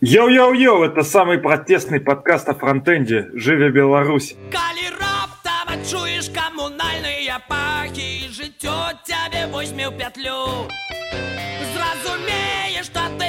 [0.00, 3.30] Йоу-йоу-йоу, это самый протестный подкаст о фронтенде.
[3.34, 4.36] Живе Беларусь.
[4.52, 10.70] Калі раптам чуеш камунальныя пахі жыццё цябе возьме ў пятлю
[11.74, 13.26] Зразумееш та ты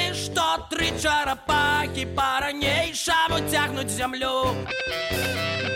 [0.58, 4.50] што тры чарапахі па-ранейшаму цягнуць зямлю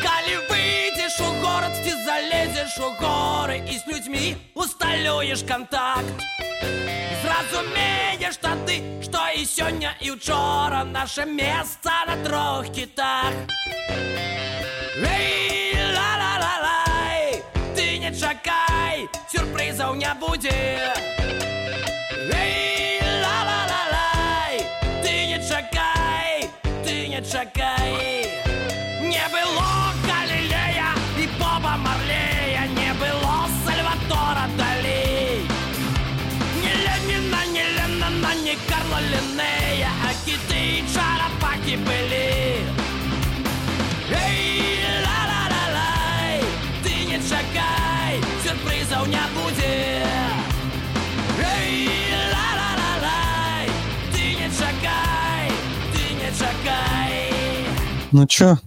[0.03, 6.11] Калі выйдзеш у горад ці залезеш у горы і з людзьмі усталюеш кантакт
[7.23, 13.31] Зразумееш тады, што і сёння і учора наше месца на трох кітах
[14.99, 17.45] Эй, ла-ла-ла-лай,
[17.79, 20.59] ты не чакай, сюрпрызаў не будзе
[22.35, 22.82] Эй,
[27.33, 28.27] ты не чакай
[29.01, 35.41] Не было Галілея і Боба Марлея, не было Сальватора Далі
[36.63, 42.61] не Ленина, не Леннона, не Карла Линнея А киты и чарапаки были
[44.11, 46.43] Эй, ла-ла-ла-лай
[46.83, 49.42] Ты не чакай, сюрпризов не будет
[58.14, 58.60] Ну чё,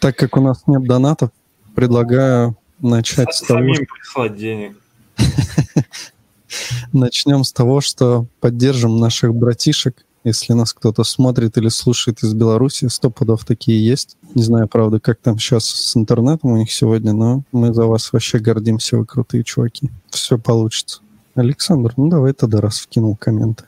[0.00, 1.28] так как у нас нет донатов,
[1.74, 4.78] предлагаю начать с того, Самим прислать денег.
[6.94, 10.06] начнем с того, что поддержим наших братишек.
[10.24, 14.16] Если нас кто-то смотрит или слушает из Беларуси, сто пудов такие есть.
[14.34, 18.10] Не знаю, правда, как там сейчас с интернетом у них сегодня, но мы за вас
[18.10, 19.90] вообще гордимся, вы крутые чуваки.
[20.08, 21.02] Все получится.
[21.34, 23.64] Александр, ну давай тогда раз вкинул комменты.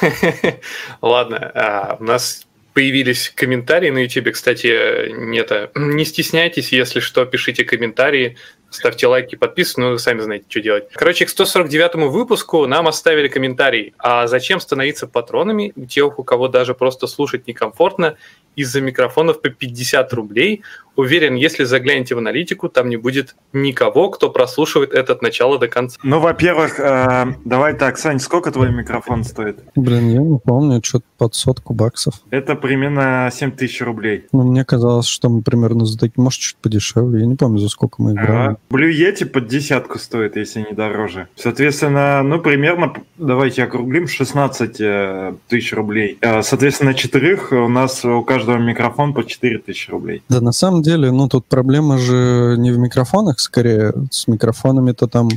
[1.00, 2.46] Ладно, а, у нас
[2.76, 4.32] появились комментарии на YouTube.
[4.32, 8.36] Кстати, не, это, не стесняйтесь, если что, пишите комментарии,
[8.76, 10.84] ставьте лайки, подписывайтесь, ну, вы сами знаете, что делать.
[10.92, 16.48] Короче, к 149 выпуску нам оставили комментарий, а зачем становиться патронами у тех, у кого
[16.48, 18.16] даже просто слушать некомфортно,
[18.56, 20.62] из-за микрофонов по 50 рублей.
[20.96, 25.68] Уверен, если заглянете в аналитику, там не будет никого, кто прослушивает это от начала до
[25.68, 25.98] конца.
[26.02, 29.58] Ну, во-первых, э, давай так, Сань, сколько твой микрофон стоит?
[29.74, 32.14] Блин, я не помню, что-то под сотку баксов.
[32.30, 34.24] Это примерно 7 тысяч рублей.
[34.32, 37.20] Ну, мне казалось, что мы примерно за такие, может, чуть подешевле.
[37.20, 38.54] Я не помню, за сколько мы играли.
[38.54, 41.28] А, Blue Yeti под десятку стоит, если не дороже.
[41.36, 46.18] Соответственно, ну, примерно, давайте округлим, 16 э, тысяч рублей.
[46.20, 50.22] Э, Соответственно, четырех у нас у каждого микрофон по 4 тысячи рублей.
[50.28, 53.92] Да, на самом деле, ну, тут проблема же не в микрофонах, скорее.
[54.10, 55.28] С микрофонами-то там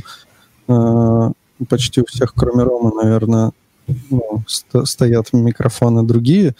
[0.68, 1.30] э,
[1.68, 3.52] почти у всех, кроме Ромы, наверное,
[4.10, 6.54] ну, ст- стоят микрофоны другие.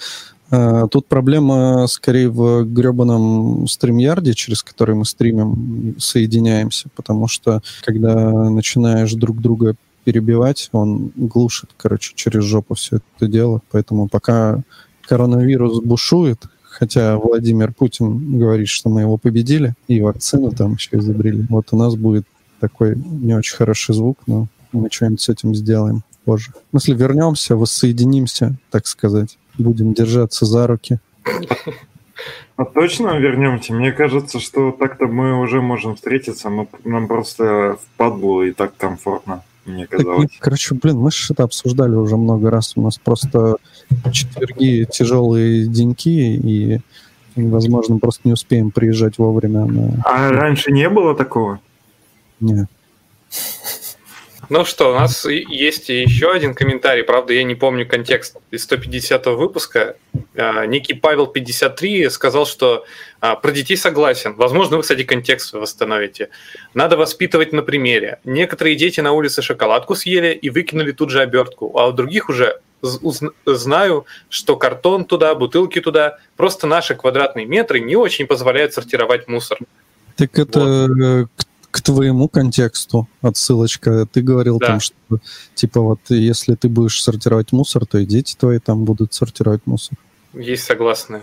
[0.51, 8.51] Э, Тут проблема скорее в гребаном стримярде, через который мы стримим, соединяемся, потому что когда
[8.51, 13.61] начинаешь друг друга перебивать, он глушит, короче, через жопу все это дело.
[13.71, 14.63] Поэтому пока
[15.07, 21.47] коронавирус бушует, хотя Владимир Путин говорит, что мы его победили, и вакцину там еще изобрели.
[21.49, 22.27] Вот у нас будет
[22.61, 26.53] такой не очень хороший звук, но мы что-нибудь с этим сделаем позже.
[26.53, 29.37] В смысле, вернемся, воссоединимся, так сказать.
[29.59, 30.99] Будем держаться за руки.
[32.57, 33.73] А точно вернемте?
[33.73, 36.51] Мне кажется, что так-то мы уже можем встретиться.
[36.51, 40.29] Мы, нам просто в падлу и так комфортно, мне Так, казалось.
[40.39, 42.75] короче, блин, мы же это обсуждали уже много раз.
[42.77, 43.57] У нас просто
[44.13, 46.81] четверги тяжелые деньки, и,
[47.37, 50.03] возможно, просто не успеем приезжать вовремя на...
[50.05, 51.61] А раньше не было такого?
[52.41, 52.67] Не.
[54.51, 59.27] Ну что, у нас есть еще один комментарий, правда, я не помню контекст из 150
[59.27, 59.95] выпуска.
[60.35, 62.85] А, Некий Павел 53 сказал, что
[63.21, 64.35] а, про детей согласен.
[64.35, 66.31] Возможно, вы, кстати, контекст восстановите.
[66.75, 68.19] Надо воспитывать на примере.
[68.25, 72.61] Некоторые дети на улице шоколадку съели и выкинули тут же обертку, а у других уже
[73.47, 76.19] знаю, что картон туда, бутылки туда.
[76.37, 79.59] Просто наши квадратные метры не очень позволяют сортировать мусор.
[80.17, 81.25] Так это э,
[81.71, 84.07] к, твоему контексту отсылочка.
[84.07, 84.67] Ты говорил Да.
[84.67, 84.95] там, что
[85.55, 89.97] типа вот если ты будешь сортировать мусор, то и дети твои там будут сортировать мусор.
[90.35, 91.23] Есть согласные.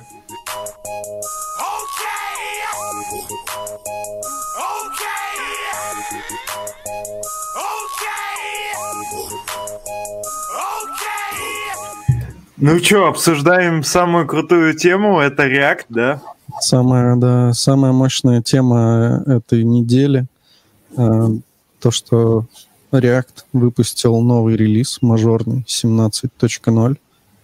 [12.60, 16.22] Ну что, обсуждаем самую крутую тему, это React, да?
[16.60, 20.26] Самая, да, самая мощная тема этой недели
[20.98, 22.46] то, что
[22.92, 26.98] React выпустил новый релиз мажорный 17.0.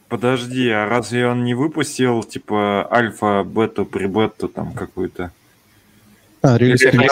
[0.10, 5.32] Подожди, а разве он не выпустил, типа, альфа, бету, прибету там какую-то?
[6.42, 7.12] А, релиз, Релиз.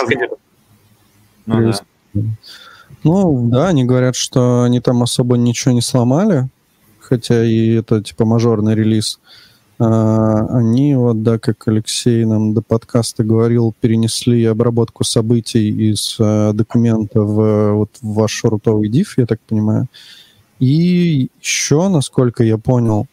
[1.46, 1.84] Ну Релиз.
[2.14, 2.22] да.
[3.04, 6.48] Ну, да, они говорят, что они там особо ничего не сломали,
[7.00, 9.20] хотя и это, типа, мажорный релиз.
[9.84, 17.22] Они, вот, да, как Алексей нам до подкаста говорил, перенесли обработку событий из а, документа
[17.22, 19.88] в, вот, в ваш рутовый div, я так понимаю.
[20.60, 23.08] И еще, насколько я понял,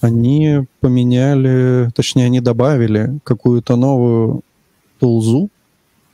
[0.00, 4.42] они поменяли, точнее, они добавили какую-то новую
[5.00, 5.50] тулзу,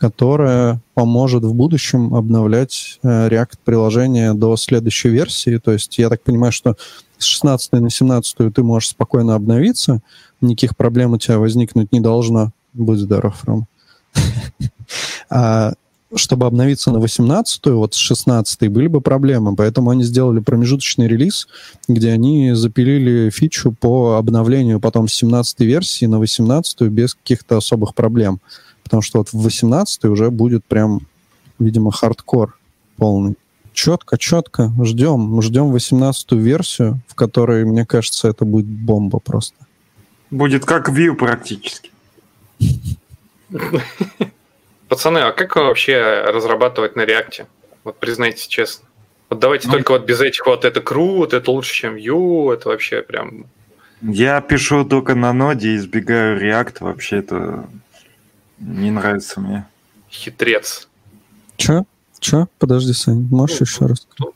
[0.03, 5.59] которая поможет в будущем обновлять э, React-приложение до следующей версии.
[5.59, 6.77] То есть я так понимаю, что
[7.19, 10.01] с 16 на 17 ты можешь спокойно обновиться,
[10.41, 12.51] никаких проблем у тебя возникнуть не должно.
[12.73, 13.69] Будь здоров, Ром.
[15.31, 15.75] А
[16.17, 21.47] чтобы обновиться на 18-ю, вот с 16 были бы проблемы, поэтому они сделали промежуточный релиз,
[21.87, 27.95] где они запилили фичу по обновлению потом с 17 версии на 18 без каких-то особых
[27.95, 28.41] проблем.
[28.83, 31.01] Потому что вот в 18 уже будет прям,
[31.59, 32.59] видимо, хардкор
[32.97, 33.37] полный.
[33.73, 34.71] Четко, четко.
[34.83, 35.41] Ждем.
[35.41, 39.57] Ждем 18 версию, в которой, мне кажется, это будет бомба просто.
[40.31, 41.91] Будет как Vue практически.
[44.89, 47.47] Пацаны, а как вообще разрабатывать на реакте?
[47.85, 48.87] Вот признайтесь честно.
[49.31, 52.69] Вот давайте ну, только вот без этих вот это круто, это лучше, чем Vue, это
[52.69, 53.47] вообще прям...
[54.03, 57.65] Я пишу только на ноде, избегаю React, вообще это
[58.63, 59.67] не нравится мне.
[60.11, 60.89] Хитрец.
[61.57, 61.85] Чё?
[62.21, 62.49] Чё?
[62.59, 64.07] Подожди, Сань, можешь ну, еще раз?
[64.19, 64.33] Ну,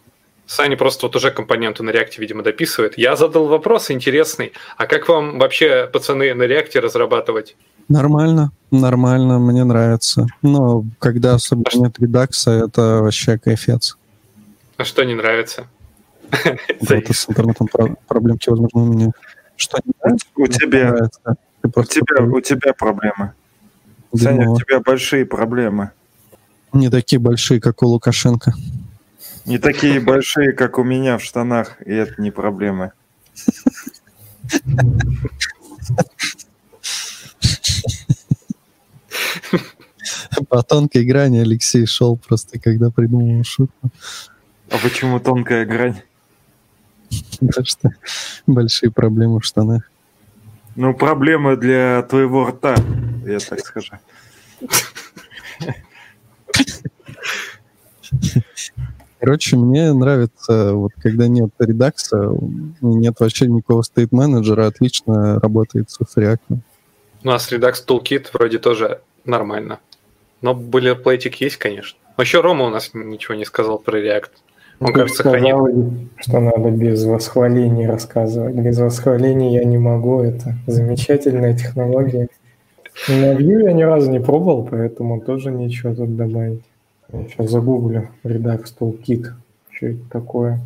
[0.47, 2.99] Саня просто вот уже компоненты на реакте, видимо, дописывает.
[2.99, 4.53] Я задал вопрос интересный.
[4.77, 7.57] А как вам вообще, пацаны, на реакте разрабатывать?
[7.89, 10.27] Нормально, нормально, мне нравится.
[10.43, 13.97] Но когда особенно а нет редакса, это вообще кайфец.
[14.77, 15.67] А что не нравится?
[16.31, 17.69] Это с интернетом
[18.07, 19.13] проблемки, возможно, у меня.
[19.57, 20.27] Что не нравится?
[20.37, 20.97] У тебя,
[21.63, 23.33] у тебя, у тебя проблемы.
[24.17, 25.91] Саня, у тебя большие проблемы.
[26.73, 28.53] Не такие большие, как у Лукашенко.
[29.45, 32.93] Не такие большие, как у меня в штанах, и это не проблемы.
[40.49, 43.91] По тонкой грани Алексей шел просто, когда придумал шутку.
[44.71, 46.03] А почему тонкая грань?
[47.41, 47.91] Потому что
[48.47, 49.91] большие проблемы в штанах.
[50.75, 52.77] Ну, проблемы для твоего рта,
[53.27, 53.93] я так скажу.
[59.19, 62.31] Короче, мне нравится, вот когда нет редакса,
[62.81, 66.59] нет вообще никакого стейт-менеджера, отлично работает с React.
[67.25, 69.81] У нас Redux Toolkit вроде тоже нормально.
[70.43, 71.99] Но бойлерплейтик есть, конечно.
[72.19, 74.31] Еще Рома у нас ничего не сказал про React.
[74.79, 76.11] Он, Ты кажется, сказал, хранит...
[76.19, 78.55] что надо без восхвалений рассказывать.
[78.55, 80.23] Без восхвалений я не могу.
[80.23, 82.29] Это замечательная технология.
[83.09, 86.63] На Vue я ни разу не пробовал, поэтому тоже ничего тут добавить.
[87.13, 89.27] Я сейчас загуглю Redux Toolkit.
[89.71, 90.61] Что это такое?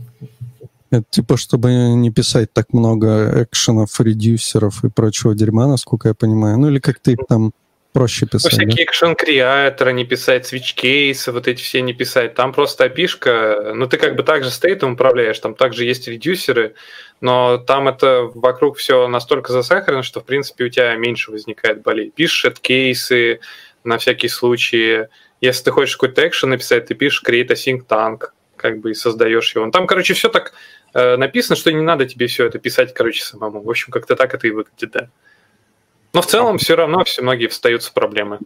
[0.91, 6.59] Это типа, чтобы не писать так много экшенов, редюсеров и прочего дерьма, насколько я понимаю.
[6.59, 7.53] Ну или как ты там
[7.92, 8.52] проще писать.
[8.52, 12.34] Ну, всякие экшен креаторы не писать, switch кейсы, вот эти все не писать.
[12.34, 13.72] Там просто опишка.
[13.75, 16.75] Ну, ты как бы также стейтом управляешь, там также есть редюсеры,
[17.20, 22.10] но там это вокруг все настолько засахарено, что, в принципе, у тебя меньше возникает болей.
[22.10, 23.40] Пишешь кейсы
[23.84, 25.06] на всякий случай.
[25.40, 29.54] Если ты хочешь какой-то экшен написать, ты пишешь create async tank, как бы и создаешь
[29.54, 29.70] его.
[29.70, 30.52] Там, короче, все так
[30.93, 33.62] э, написано, что не надо тебе все это писать, короче, самому.
[33.62, 35.08] В общем, как-то так это и выглядит, да.
[36.12, 38.38] Но в целом все равно все многие встаются проблемы.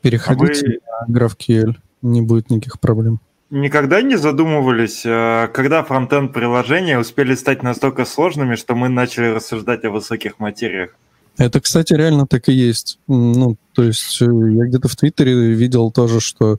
[0.00, 1.12] Переходите а вы...
[1.12, 3.20] на GraphQL, не будет никаких проблем.
[3.50, 9.84] Никогда не задумывались, э, когда фронтенд приложения успели стать настолько сложными, что мы начали рассуждать
[9.84, 10.94] о высоких материях?
[11.38, 12.98] Это, кстати, реально так и есть.
[13.06, 16.58] Ну, то есть э, я где-то в Твиттере видел тоже, что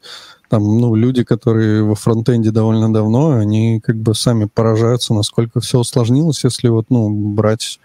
[0.50, 5.78] там, ну, люди, которые во фронтенде довольно давно, они как бы сами поражаются, насколько все
[5.78, 7.80] усложнилось, если вот, ну, брать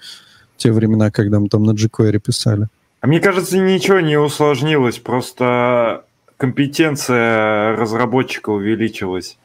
[0.57, 2.69] те времена, когда мы там на jQuery писали.
[3.01, 6.05] А мне кажется, ничего не усложнилось, просто
[6.37, 9.37] компетенция разработчика увеличилась,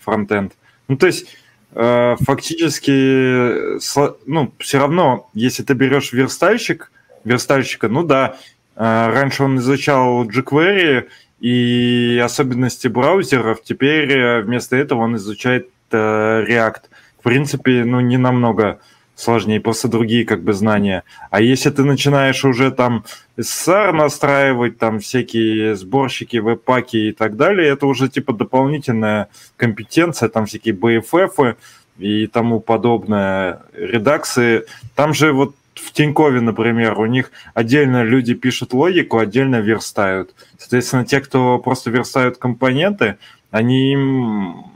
[0.00, 0.52] фронтенд.
[0.88, 1.26] Ну, то есть,
[1.74, 3.78] э, фактически,
[4.26, 6.90] ну, все равно, если ты берешь верстальщик,
[7.24, 8.36] верстальщика, ну да,
[8.76, 11.06] э, раньше он изучал jQuery
[11.40, 16.82] и особенности браузеров, теперь э, вместо этого он изучает э, React.
[17.20, 18.80] В принципе, ну, не намного
[19.14, 21.04] сложнее, просто другие как бы знания.
[21.30, 23.04] А если ты начинаешь уже там
[23.36, 30.46] SR настраивать, там всякие сборщики, веб-паки и так далее, это уже типа дополнительная компетенция, там
[30.46, 31.56] всякие BFF
[31.98, 34.64] и тому подобное, редакции.
[34.94, 40.34] Там же вот в Тинькове, например, у них отдельно люди пишут логику, отдельно верстают.
[40.58, 43.16] Соответственно, те, кто просто верстают компоненты,
[43.50, 44.73] они им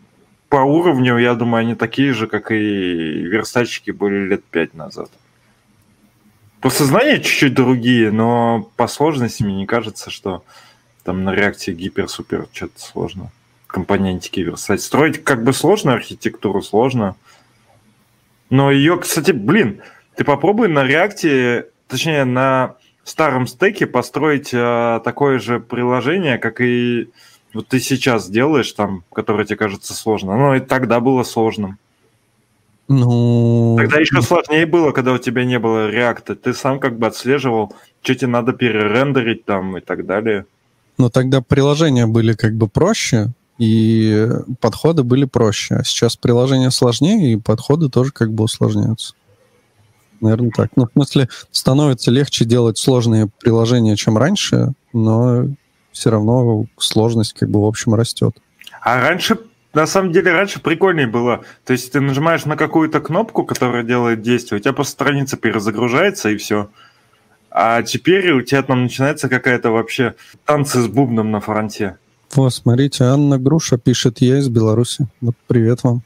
[0.49, 5.11] по уровню, я думаю, они такие же, как и верстальщики были лет пять назад.
[6.61, 10.43] Просто знания чуть-чуть другие, но по сложности мне не кажется, что
[11.05, 13.31] там на реакции гипер-супер что-то сложно.
[13.67, 14.83] Компонентики верстать.
[14.83, 17.17] Строить как бы сложно, архитектуру сложно.
[18.51, 19.83] Но ее, кстати, блин,
[20.17, 27.09] ты попробуй на реакте, точнее, на старом стеке построить э, такое же приложение, как и
[27.55, 30.37] вот ты сейчас делаешь там, которое тебе кажется сложно.
[30.37, 31.79] Но и тогда было сложным.
[32.89, 33.77] Ну...
[33.79, 36.35] Тогда еще сложнее было, когда у тебя не было реакта.
[36.35, 40.47] Ты сам как бы отслеживал, что тебе надо перерендерить там и так далее.
[40.97, 44.29] Но тогда приложения были как бы проще, и
[44.61, 45.77] подходы были проще.
[45.77, 49.15] А сейчас приложения сложнее, и подходы тоже как бы усложняются.
[50.21, 50.71] Наверное, так.
[50.75, 55.47] Ну, в смысле, становится легче делать сложные приложения, чем раньше, но
[55.99, 58.37] все равно сложность как бы в общем растет.
[58.81, 59.39] А раньше
[59.75, 61.45] на самом деле раньше прикольнее было.
[61.65, 66.31] То есть ты нажимаешь на какую-то кнопку, которая делает действие, у тебя просто страница перезагружается
[66.31, 66.71] и все.
[67.51, 70.15] А теперь у тебя там начинается какая-то вообще
[70.45, 71.97] танцы с бубном на фронте.
[72.35, 75.07] О, смотрите, Анна Груша пишет, я из Беларуси.
[75.21, 76.03] Вот привет вам.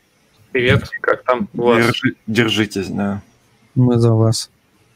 [0.53, 1.87] Привет, как там у вас?
[1.87, 3.23] Держи- держитесь, да.
[3.75, 4.51] Мы за вас.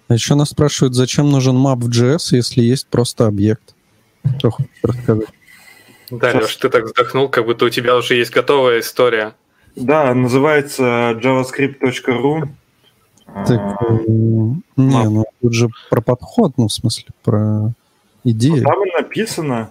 [0.09, 3.76] А еще нас спрашивают, зачем нужен map в JS, если есть просто объект?
[4.39, 5.29] Что хочешь рассказать?
[6.11, 6.43] Да, Сейчас.
[6.43, 9.35] Леш, ты так вздохнул, как будто у тебя уже есть готовая история.
[9.75, 12.49] Да, называется javascript.ru.
[13.47, 17.73] Так, А, э, не, ну тут же про подход, ну, в смысле, про
[18.25, 18.63] идею.
[18.63, 19.71] Там и написано,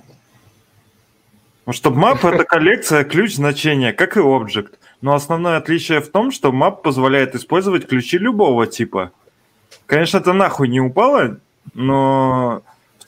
[1.72, 4.74] что map— это коллекция ключ значения, как и object.
[5.02, 9.12] Но основное отличие в том, что map позволяет использовать ключи любого типа.
[9.88, 11.38] Конечно, это нахуй не упало,
[11.74, 12.62] но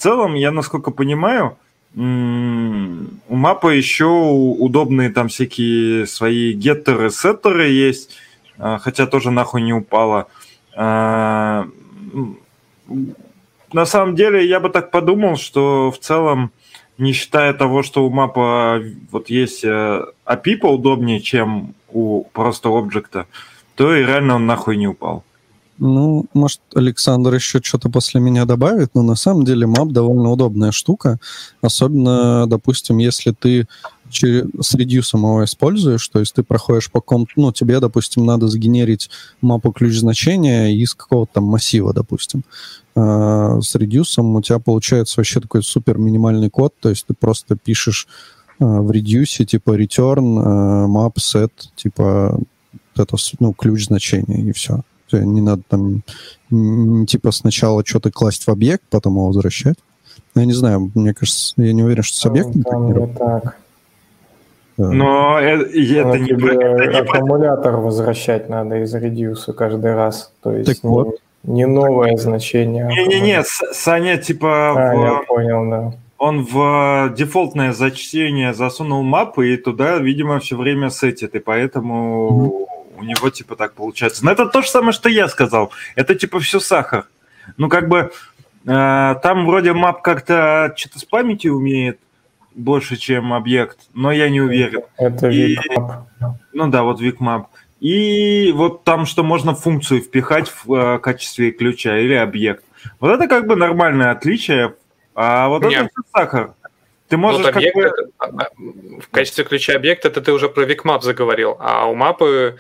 [0.08, 1.58] целом, я насколько понимаю,
[1.96, 8.16] у мапа еще удобные там всякие свои геттеры, сеттеры есть,
[8.58, 10.28] а, хотя тоже нахуй не упало.
[10.76, 11.68] А,
[13.74, 16.52] На самом деле, я бы так подумал, что в целом,
[16.98, 23.26] не считая того, что у мапа вот есть э, API поудобнее, чем у просто объекта,
[23.76, 25.24] то и реально он нахуй не упал.
[25.79, 30.72] Ну, может, Александр еще что-то после меня добавит, но на самом деле map довольно удобная
[30.72, 31.19] штука,
[31.62, 33.67] особенно, допустим, если ты
[34.10, 39.10] с редюсом его используешь, то есть ты проходишь по ком ну, тебе, допустим, надо сгенерить
[39.41, 42.43] мапу ключ значения из какого-то там массива, допустим.
[42.96, 47.55] А, с редюсом у тебя получается вообще такой супер минимальный код, то есть ты просто
[47.55, 48.07] пишешь
[48.60, 52.39] а, в редюсе, типа return, а, map, set, типа
[52.96, 54.81] это, ну, ключ значения, и все.
[55.14, 56.04] Не надо там,
[57.06, 59.78] типа, сначала что-то класть в объект, потом его возвращать.
[60.36, 62.94] Ну, Я не знаю, мне кажется, я не уверен, что с объектом так Там не
[63.00, 63.58] не так.
[64.78, 64.92] Да.
[64.92, 70.32] Но это, Ну, не, тебе про- это не аккумулятор возвращать надо из редюса каждый раз.
[70.44, 71.16] То есть Так не, вот.
[71.44, 72.86] не новое значение.
[72.86, 75.94] а Не-не-не, Саня, типа, А, в- я понял, да.
[76.20, 83.04] он в дефолтное зачтение засунул мапы, и туда, видимо, все время сетит, и поэтому у
[83.04, 84.25] него, типа, так получается.
[84.25, 85.72] Но это то же самое, что я сказал.
[85.96, 87.06] Это, типа, все сахар.
[87.58, 88.12] Ну, как бы,
[88.66, 92.00] э, там вроде мап как-то что-то с памятью умеет
[92.54, 94.82] больше, чем объект, но я не уверен.
[94.98, 95.58] Это И-.
[96.54, 97.46] Ну да, вот VicMap.
[97.80, 102.63] И вот там, что можно функцию впихать в э, качестве ключа или объект.
[103.00, 104.74] Вот это как бы нормальное отличие,
[105.13, 105.75] а вот Не.
[105.75, 106.54] это сахар.
[107.08, 107.84] Ты Вот можешь как объект бы...
[107.84, 108.50] это- а, а,
[109.00, 112.58] в качестве ключа объект это ты уже про VicMap заговорил, а у мапы,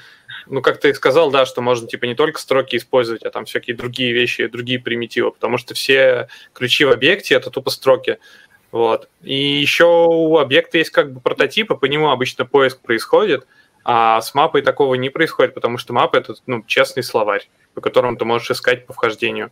[0.49, 3.75] ну, как ты сказал, да, что можно типа не только строки использовать, а там всякие
[3.75, 8.17] другие вещи, другие примитивы, потому что все ключи в объекте это тупо строки.
[8.71, 9.09] Вот.
[9.23, 13.47] И еще у объекта есть как бы прототипы, по нему обычно поиск происходит,
[13.83, 18.17] а с мапой такого не происходит, потому что мапа это ну, честный словарь, по которому
[18.17, 19.51] ты можешь искать по вхождению.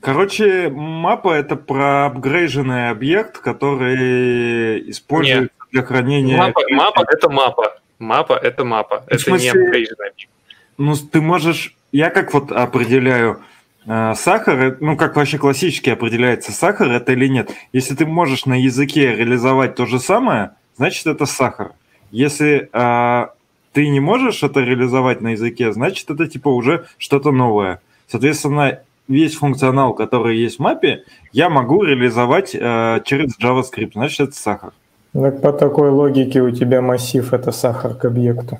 [0.00, 6.36] Короче, мапа— это проапгрейженный объект, который используется для хранения...
[6.36, 7.77] Мапа, мапа это мапа.
[7.98, 9.00] Мапа это мапа.
[9.00, 10.30] В Это не смысле- апгрейденный объект.
[10.76, 11.74] Ну, ты можешь...
[11.90, 13.40] Я как вот определяю
[13.86, 17.50] э, сахар, э, ну, как вообще классически определяется, сахар это или нет.
[17.72, 21.72] Если ты можешь на языке реализовать то же самое, значит, это сахар.
[22.10, 23.26] Если э,
[23.72, 27.80] ты не можешь это реализовать на языке, значит, это типа уже что-то новое.
[28.06, 34.32] Соответственно, весь функционал, который есть в мапе, я могу реализовать э, через JavaScript, значит, это
[34.36, 34.72] сахар.
[35.12, 38.58] Так по такой логике у тебя массив это сахар к объекту.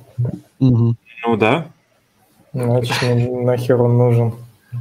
[0.58, 0.96] Мгм.
[1.26, 1.66] Ну да.
[2.52, 4.32] Значит, ну, нахер он нужен.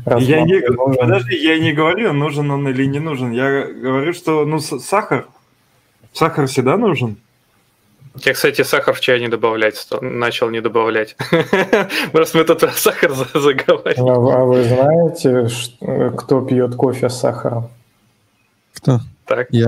[0.06, 0.96] Раз Я не, нужен.
[1.00, 3.32] подожди, я не говорю, нужен он или не нужен.
[3.32, 5.28] Я говорю, что ну, сахар.
[6.14, 7.18] Сахар всегда нужен.
[8.26, 11.16] Я, кстати, сахар в чай не добавлять, начал не добавлять.
[12.12, 14.10] Просто мы тут про сахар заговорили.
[14.10, 15.48] А, а вы знаете,
[16.18, 17.70] кто пьет кофе с сахаром?
[18.74, 19.02] Кто?
[19.26, 19.48] Так.
[19.52, 19.68] Я.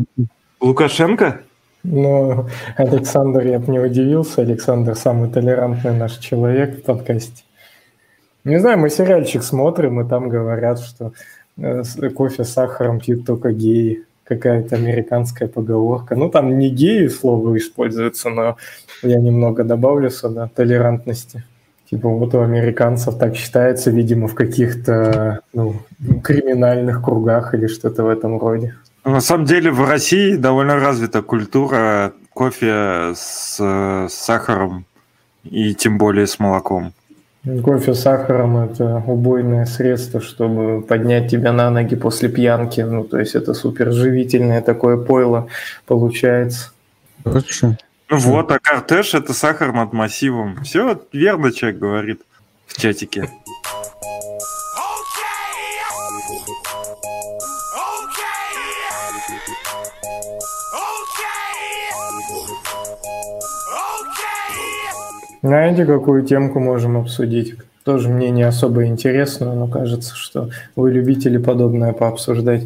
[0.60, 1.42] Лукашенко?
[1.84, 4.42] Ну, Александр, я бы не удивился.
[4.42, 7.44] Александр самый толерантный наш человек в подкасте.
[8.44, 11.14] Не знаю, мы сериальчик смотрим, и там говорят, что
[11.58, 11.84] э,
[12.16, 14.06] кофе с сахаром пьют только геи.
[14.24, 16.16] Какая-то американская поговорка.
[16.16, 18.58] Ну, там не геи слово используется, но
[19.02, 21.44] я немного добавлю сюда толерантности.
[21.90, 25.78] Типа вот у американцев так считается, видимо, в каких-то ну,
[26.24, 28.76] криминальных кругах или что-то в этом роде.
[29.10, 34.86] На самом деле в России довольно развита культура кофе с, с сахаром
[35.44, 36.94] и тем более с молоком.
[37.64, 42.82] Кофе с сахаром– это убойное средство, чтобы поднять тебя на ноги после пьянки.
[42.82, 45.48] Ну, то есть это супер живительное такое пойло
[45.88, 46.72] получается.
[47.24, 47.78] Хорошо.
[48.10, 50.64] Ну вот, а кортеж– это сахар над массивом.
[50.64, 52.22] Все верно человек говорит
[52.68, 53.30] в чатике.
[65.42, 67.56] Знаете, какую темку можем обсудить?
[67.86, 72.64] Тоже мне не особо интересно, но кажется, что вы любители подобное пообсуждать.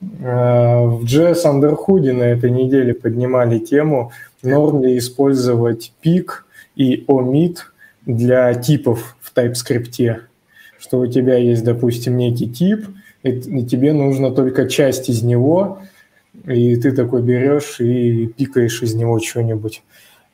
[0.00, 4.12] Э, в JS Underhood на этой неделе поднимали тему,
[4.44, 7.56] норм ли использовать пик и omit
[8.06, 10.20] для типов в TypeScript.
[10.78, 12.86] Что у тебя есть, допустим, некий тип,
[13.24, 15.80] и тебе нужно только часть из него,
[16.46, 19.82] и ты такой берешь и пикаешь из него что-нибудь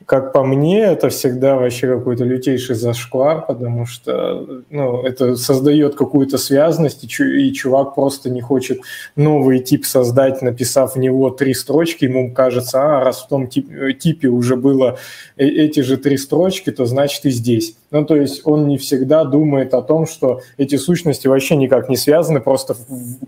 [0.05, 6.37] как по мне, это всегда вообще какой-то лютейший зашквар, потому что ну, это создает какую-то
[6.37, 8.81] связность, и, чувак просто не хочет
[9.15, 13.69] новый тип создать, написав в него три строчки, ему кажется, а раз в том тип,
[13.99, 14.99] типе уже было
[15.37, 17.75] э, эти же три строчки, то значит и здесь.
[17.89, 21.97] Ну, то есть он не всегда думает о том, что эти сущности вообще никак не
[21.97, 22.75] связаны, просто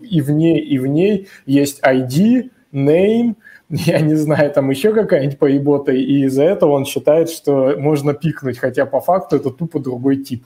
[0.01, 3.35] и в ней, и в ней есть ID, name–
[3.69, 8.57] я не знаю, там еще какая-нибудь поебота, и из-за этого он считает, что можно пикнуть,
[8.57, 10.45] хотя по факту это тупо другой тип.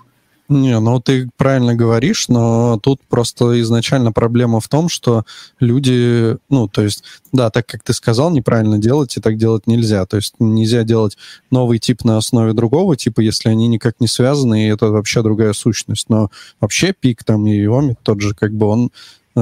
[0.52, 5.24] Не, ну ты правильно говоришь, но тут просто изначально проблема в том, что
[5.62, 10.06] люди, ну, то есть, да, так как ты сказал, неправильно делать, и так делать нельзя.
[10.06, 11.18] То есть нельзя делать
[11.52, 15.54] новый тип на основе другого типа, если они никак не связаны, и это вообще другая
[15.54, 16.10] сущность.
[16.10, 18.92] Но вообще пик там и омит тот же, как бы он
[19.38, 19.40] э,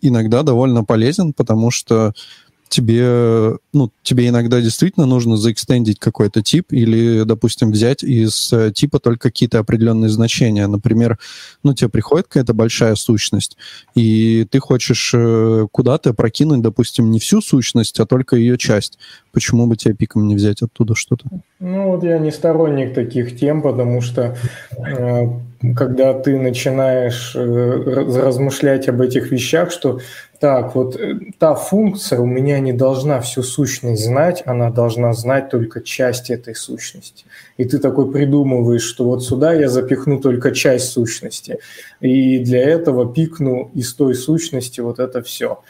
[0.00, 2.14] иногда довольно полезен, потому что
[2.70, 9.00] тебе, ну, тебе иногда действительно нужно заэкстендить какой-то тип или, допустим, взять из э, типа
[9.00, 10.66] только какие-то определенные значения.
[10.68, 11.18] Например,
[11.64, 13.58] ну, тебе приходит какая-то большая сущность,
[13.96, 18.98] и ты хочешь э, куда-то прокинуть, допустим, не всю сущность, а только ее часть.
[19.32, 21.24] Почему бы тебе пиком не взять оттуда что-то?
[21.58, 24.36] Ну, вот я не сторонник таких тем, потому что
[24.78, 25.26] э,
[25.76, 30.00] когда ты начинаешь размышлять об этих вещах, что
[30.40, 35.50] так, вот э, та функция у меня не должна всю сущность знать, она должна знать
[35.50, 37.26] только часть этой сущности.
[37.58, 41.58] И ты такой придумываешь, что вот сюда я запихну только часть сущности,
[42.00, 45.60] и для этого пикну из той сущности вот это все.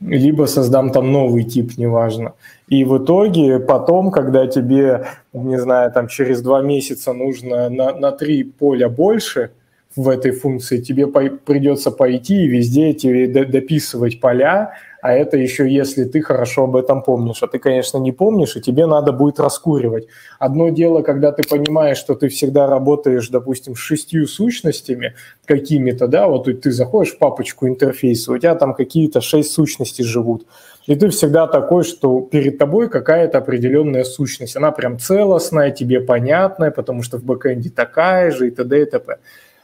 [0.00, 2.34] Либо создам там новый тип, неважно.
[2.68, 8.12] И в итоге потом, когда тебе, не знаю, там через два месяца нужно на, на
[8.12, 9.50] три поля больше–
[9.96, 15.68] в этой функции, тебе по придется пойти и везде тебе дописывать поля, а это еще
[15.68, 17.42] если ты хорошо об этом помнишь.
[17.42, 20.06] А ты, конечно, не помнишь, и тебе надо будет раскуривать.
[20.38, 26.28] Одно дело, когда ты понимаешь, что ты всегда работаешь, допустим, с шестью сущностями какими-то, да,
[26.28, 30.46] вот ты заходишь в папочку интерфейса, у тебя там какие-то шесть сущностей живут,
[30.86, 34.56] и ты всегда такой, что перед тобой какая-то определенная сущность.
[34.56, 38.82] Она прям целостная, тебе понятная, потому что в бэкэнде такая же и т.д.
[38.82, 39.18] и т.п.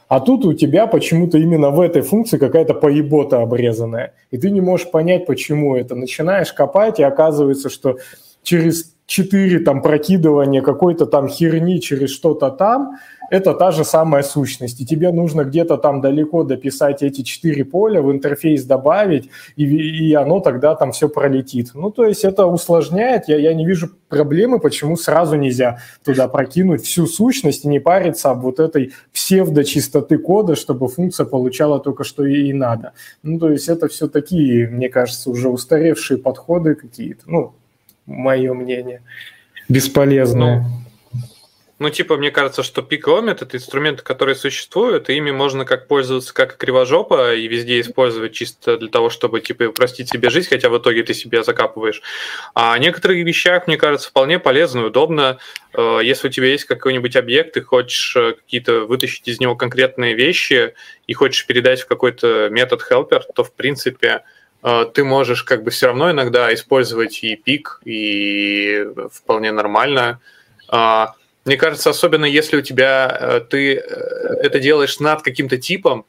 [0.09, 4.13] А тут у тебя почему-то именно в этой функции какая-то поебота обрезанная.
[4.31, 5.93] И ты не можешь понять, почему это.
[5.93, 7.97] Начинаешь копать, и оказывается, что
[8.41, 12.97] через четыре там прокидывания какой-то там херни через что-то там,
[13.29, 14.81] это та же самая сущность.
[14.81, 20.13] И тебе нужно где-то там далеко дописать эти четыре поля, в интерфейс добавить, и, и
[20.13, 21.71] оно тогда там все пролетит.
[21.73, 23.27] Ну, то есть это усложняет.
[23.27, 28.31] Я, я не вижу проблемы, почему сразу нельзя туда прокинуть всю сущность и не париться
[28.31, 32.93] об вот этой псевдочистоты кода, чтобы функция получала только что ей надо.
[33.23, 37.23] Ну, то есть это все такие, мне кажется, уже устаревшие подходы какие-то.
[37.27, 37.53] Ну,
[38.05, 39.01] мое мнение.
[39.69, 40.61] Бесполезное.
[40.61, 40.88] Ну,
[41.79, 46.33] Ну, типа, мне кажется, что пикомет это инструменты, которые существуют, и ими можно как пользоваться,
[46.33, 50.77] как кривожопа, и везде использовать чисто для того, чтобы, типа, упростить себе жизнь, хотя в
[50.77, 52.01] итоге ты себе закапываешь.
[52.53, 55.37] А некоторых вещах, мне кажется, вполне полезно и удобно.
[55.73, 60.15] Э, если у тебя есть какой-нибудь объект, и хочешь э, какие-то вытащить из него конкретные
[60.15, 60.73] вещи,
[61.07, 64.25] и хочешь передать в какой-то метод helper, то, в принципе,
[64.63, 70.19] э, ты можешь как бы все равно иногда использовать и пик, и вполне нормально.
[70.67, 71.15] А,
[71.49, 73.79] мне кажется, особенно если у тебя э, ты э,
[74.43, 76.05] это делаешь над каким-то типом,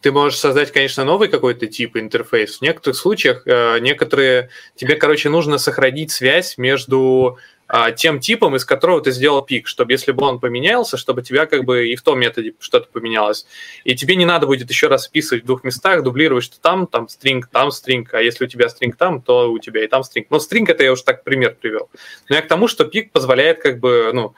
[0.00, 2.56] ты можешь создать, конечно, новый какой-то тип интерфейс.
[2.56, 7.38] В некоторых случаях э, некоторые тебе, короче, нужно сохранить связь между
[7.70, 11.44] а, тем типом, из которого ты сделал пик, чтобы если бы он поменялся, чтобы тебя
[11.44, 13.46] как бы и в том методе что-то поменялось.
[13.84, 17.08] И тебе не надо будет еще раз вписывать в двух местах, дублировать, что там, там
[17.08, 20.28] стринг, там стринг, а если у тебя стринг там, то у тебя и там стринг.
[20.30, 21.90] Но стринг это я уже так пример привел.
[22.30, 24.34] Но я к тому, что пик позволяет как бы, ну,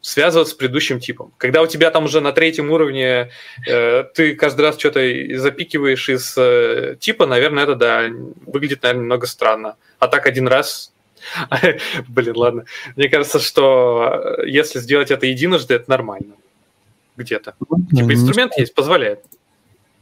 [0.00, 1.32] связываться с предыдущим типом.
[1.38, 3.30] Когда у тебя там уже на третьем уровне
[3.66, 5.00] э, ты каждый раз что-то
[5.38, 8.04] запикиваешь из э, типа, наверное, это, да,
[8.46, 9.76] выглядит, наверное, немного странно.
[9.98, 10.92] А так один раз...
[12.08, 12.64] Блин, ладно.
[12.96, 16.34] Мне кажется, что э, если сделать это единожды, это нормально.
[17.16, 17.54] Где-то.
[17.68, 19.20] Ну, типа инструмент есть, позволяет.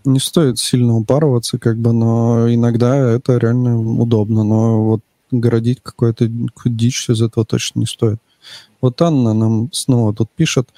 [0.04, 4.44] Не стоит сильно упарываться, как бы, но иногда это реально удобно.
[4.44, 6.28] Но вот городить какую-то
[6.64, 8.18] дичь из этого точно не стоит.
[8.80, 10.68] Вот Анна нам снова тут пишет,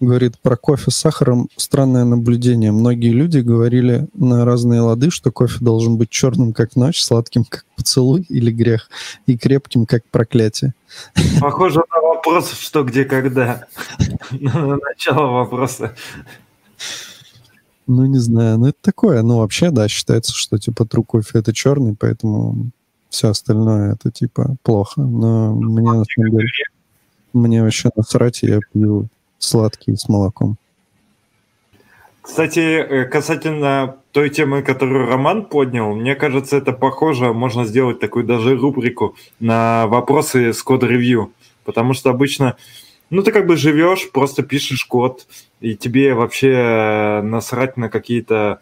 [0.00, 1.48] говорит про кофе с сахаром.
[1.56, 2.72] Странное наблюдение.
[2.72, 7.64] Многие люди говорили на разные лады, что кофе должен быть черным, как ночь, сладким, как
[7.76, 8.88] поцелуй или грех,
[9.26, 10.74] и крепким, как проклятие.
[11.40, 13.66] Похоже на вопрос, что, где, когда.
[14.30, 15.94] На начало вопроса.
[17.86, 18.58] Ну, не знаю.
[18.58, 19.22] Ну, это такое.
[19.22, 22.70] Ну, вообще, да, считается, что, типа, тру кофе— это черный, поэтому
[23.10, 25.02] все остальное— это, типа, плохо.
[25.02, 26.48] Но мне, на самом деле...
[27.34, 30.56] Мне вообще насрать, я пью сладкий с молоком.
[32.22, 38.24] Кстати, э, касательно той темы, которую Роман поднял, мне кажется, это похоже, можно сделать такую
[38.24, 41.32] даже рубрику на вопросы с код-ревью.
[41.64, 42.56] Потому что обычно,
[43.10, 45.26] ну, ты как бы живешь, просто пишешь код,
[45.60, 48.60] и тебе вообще насрать на какие-то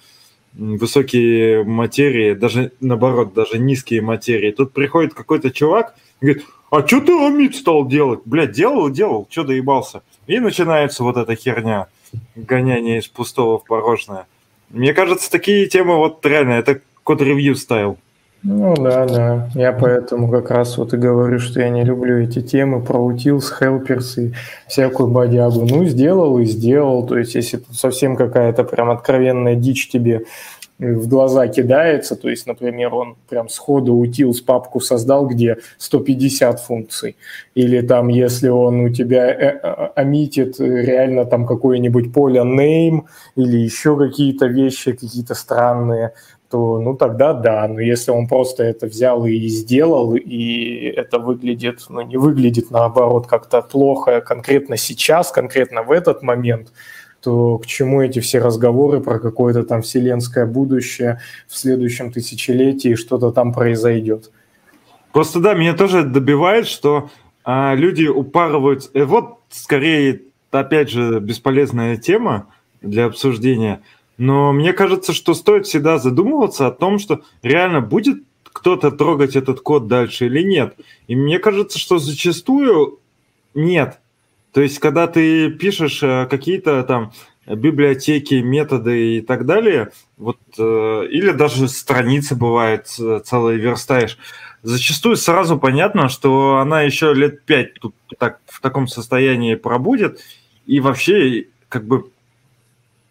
[0.55, 4.51] высокие материи, даже наоборот, даже низкие материи.
[4.51, 8.21] Тут приходит какой-то чувак и говорит, а что ты амид стал делать?
[8.25, 10.01] Блядь, делал, делал, что доебался?
[10.27, 11.89] И начинается вот эта херня,
[12.35, 14.25] гоняние из пустого в порожное.
[14.71, 17.99] Мне кажется, такие темы вот реально, это код-ревью стайл.
[18.43, 19.51] Ну да, да.
[19.55, 23.55] Я поэтому как раз вот и говорю, что я не люблю эти темы про утилс,
[23.61, 24.33] helpers и
[24.67, 25.67] всякую бодягу.
[25.67, 27.07] Ну, сделал и сделал.
[27.07, 30.25] То есть, если совсем какая-то прям откровенная дичь тебе
[30.83, 36.61] в глаза кидается, то есть, например, он прям сходу утил с папку создал, где 150
[36.61, 37.17] функций,
[37.55, 43.03] или там, если он у тебя э, э, оmitит реально там какое-нибудь поле name,
[43.37, 46.13] или еще какие-то вещи, какие-то странные,
[46.51, 51.87] то, ну, тогда да, но если он просто это взял и сделал, и это выглядит,
[51.89, 56.73] ну, не выглядит, наоборот, как-то плохо конкретно сейчас, конкретно в этот момент–
[57.23, 63.31] то к чему эти все разговоры про какое-то там вселенское будущее в следующем тысячелетии, что-то
[63.31, 64.31] там произойдет.
[65.13, 67.11] Просто да, меня тоже добивает, что
[67.45, 68.91] а, люди упарываются.
[68.95, 72.49] И вот скорее, опять же, бесполезная тема
[72.81, 73.83] для обсуждения.
[74.19, 79.61] Но мне кажется, что стоит всегда задумываться о том, что реально будет кто-то трогать этот
[79.61, 80.77] код дальше или нет.
[81.07, 83.01] И мне кажется, что зачастую
[83.55, 83.99] нет.
[84.53, 87.13] То есть, когда ты пишешь э, какие-то там
[87.47, 94.19] библиотеки, методы и так далее, вот, э, или даже страницы бывает целые верстаешь,
[94.63, 100.21] зачастую сразу понятно, что она еще лет пять тут так, в таком состоянии пробудет,
[100.67, 102.11] и вообще как бы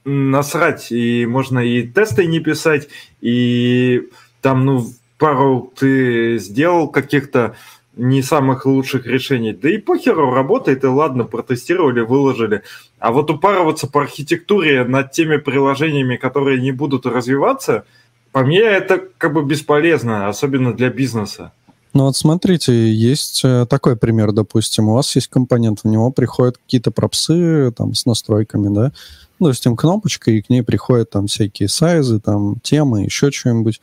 [0.06, 2.88] насрать, и можно и тесты не писать,
[3.20, 4.10] и
[4.42, 4.86] там, ну,
[5.18, 7.56] пару ты сделал каких-то
[7.96, 9.54] не самых лучших решений.
[9.54, 12.64] Да и похеру работает, и ладно, протестировали, выложили.
[13.00, 17.86] А вот упарываться по архитектуре над теми приложениями, которые не будут развиваться,
[18.32, 21.52] по мне это как бы бесполезно, особенно для бизнеса.
[21.94, 26.58] Ну вот смотрите, есть э, такой пример, допустим, у вас есть компонент, в него приходят
[26.58, 28.94] какие-то пропсы там с настройками, да,
[29.40, 33.82] ну, допустим, кнопочка, и к ней приходят там всякие сайзы, там темы, еще что-нибудь.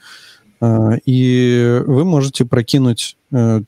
[0.61, 3.63] А, и вы можете прокинуть э,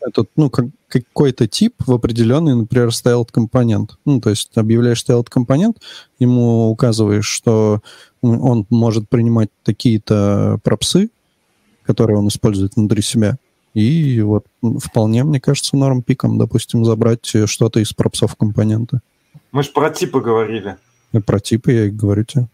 [0.00, 3.98] этот, ну, как, какой-то тип в определенный, например, styled компонент.
[4.04, 5.78] Ну, то есть объявляешь styled компонент,
[6.18, 7.80] ему указываешь, что
[8.22, 11.10] он может принимать такие-то пропсы,
[11.84, 13.38] которые он использует внутри себя,
[13.76, 14.46] И вот
[14.78, 19.02] вполне, мне кажется, норм пиком, допустим, забрать что-то из пропсов компонента.
[19.52, 20.76] Мы же про типы говорили.
[21.12, 22.48] И про типы я и говорю тебе.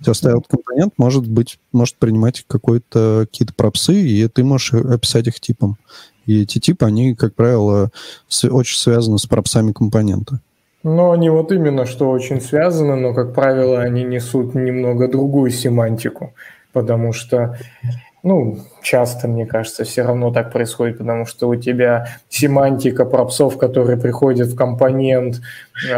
[0.00, 5.28] У тебя стоял компонент, может быть, может принимать какой-то какие-то пропсы, и ты можешь описать
[5.28, 5.78] их типом.
[6.26, 7.90] И эти типы, они, как правило,
[8.50, 10.40] очень связаны с пропсами компонента.
[10.82, 16.32] Ну, они вот именно что очень связаны, но, как правило, они несут немного другую семантику,
[16.72, 17.58] потому что
[18.26, 23.96] ну, часто, мне кажется, все равно так происходит, потому что у тебя семантика пропсов, которые
[23.98, 25.40] приходят в компонент,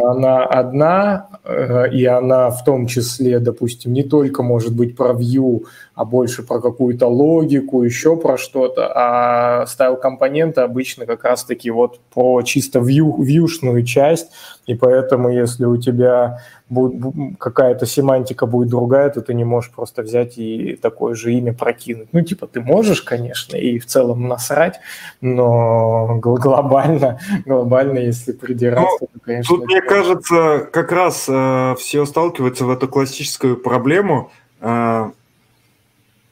[0.02, 5.64] она одна, э, и она в том числе, допустим, не только может быть про view,
[5.94, 11.98] а больше про какую-то логику, еще про что-то, а стайл компонента обычно как раз-таки вот
[12.12, 14.30] про чисто view, вьюшную часть,
[14.66, 20.02] и поэтому если у тебя будет, какая-то семантика будет другая, то ты не можешь просто
[20.02, 22.08] взять и такое же имя прокинуть.
[22.12, 24.80] Ну, типа, ты можешь, конечно, и в целом насрать,
[25.20, 29.56] но глобально, глобально, если придираться, ну, то, конечно...
[29.56, 35.10] Тут, мне кажется, как раз э, все сталкиваются в эту классическую проблему э,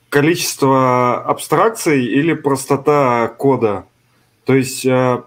[0.08, 3.84] количество абстракций или простота кода.
[4.44, 5.22] То есть э,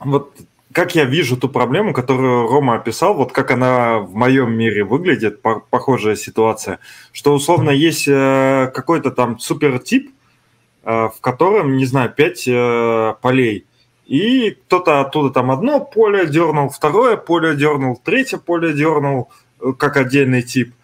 [0.00, 0.32] вот
[0.72, 5.40] как я вижу ту проблему, которую Рома описал, вот как она в моем мире выглядит,
[5.42, 6.78] похожая ситуация,
[7.12, 10.12] что условно есть э, какой-то там супертип,
[10.84, 13.66] э, в котором, не знаю, пять э, полей,
[14.06, 19.30] и кто-то оттуда там одно поле дернул, второе поле дернул, третье поле дернул,
[19.78, 20.74] как отдельный тип.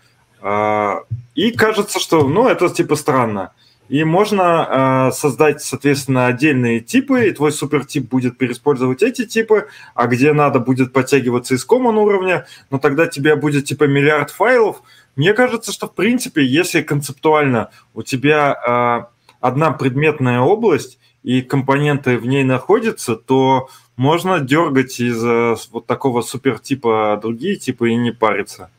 [0.41, 3.53] И кажется, что, ну, это типа странно.
[3.89, 10.07] И можно э, создать, соответственно, отдельные типы, и твой супертип будет переиспользовать эти типы, а
[10.07, 14.83] где надо будет подтягиваться из common уровня, но тогда тебе будет типа миллиард файлов.
[15.17, 22.19] Мне кажется, что в принципе, если концептуально у тебя э, одна предметная область и компоненты
[22.19, 28.13] в ней находятся, то можно дергать из э, вот такого супертипа другие типы и не
[28.13, 28.71] париться.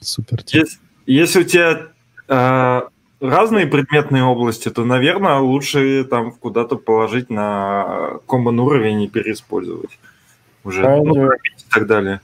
[0.00, 0.54] Супертип.
[0.54, 1.88] Если, если у тебя
[2.28, 2.82] э,
[3.20, 9.98] разные предметные области, то, наверное, лучше там куда-то положить на common уровень и переиспользовать
[10.64, 11.38] уже а ну, и
[11.70, 12.20] так далее.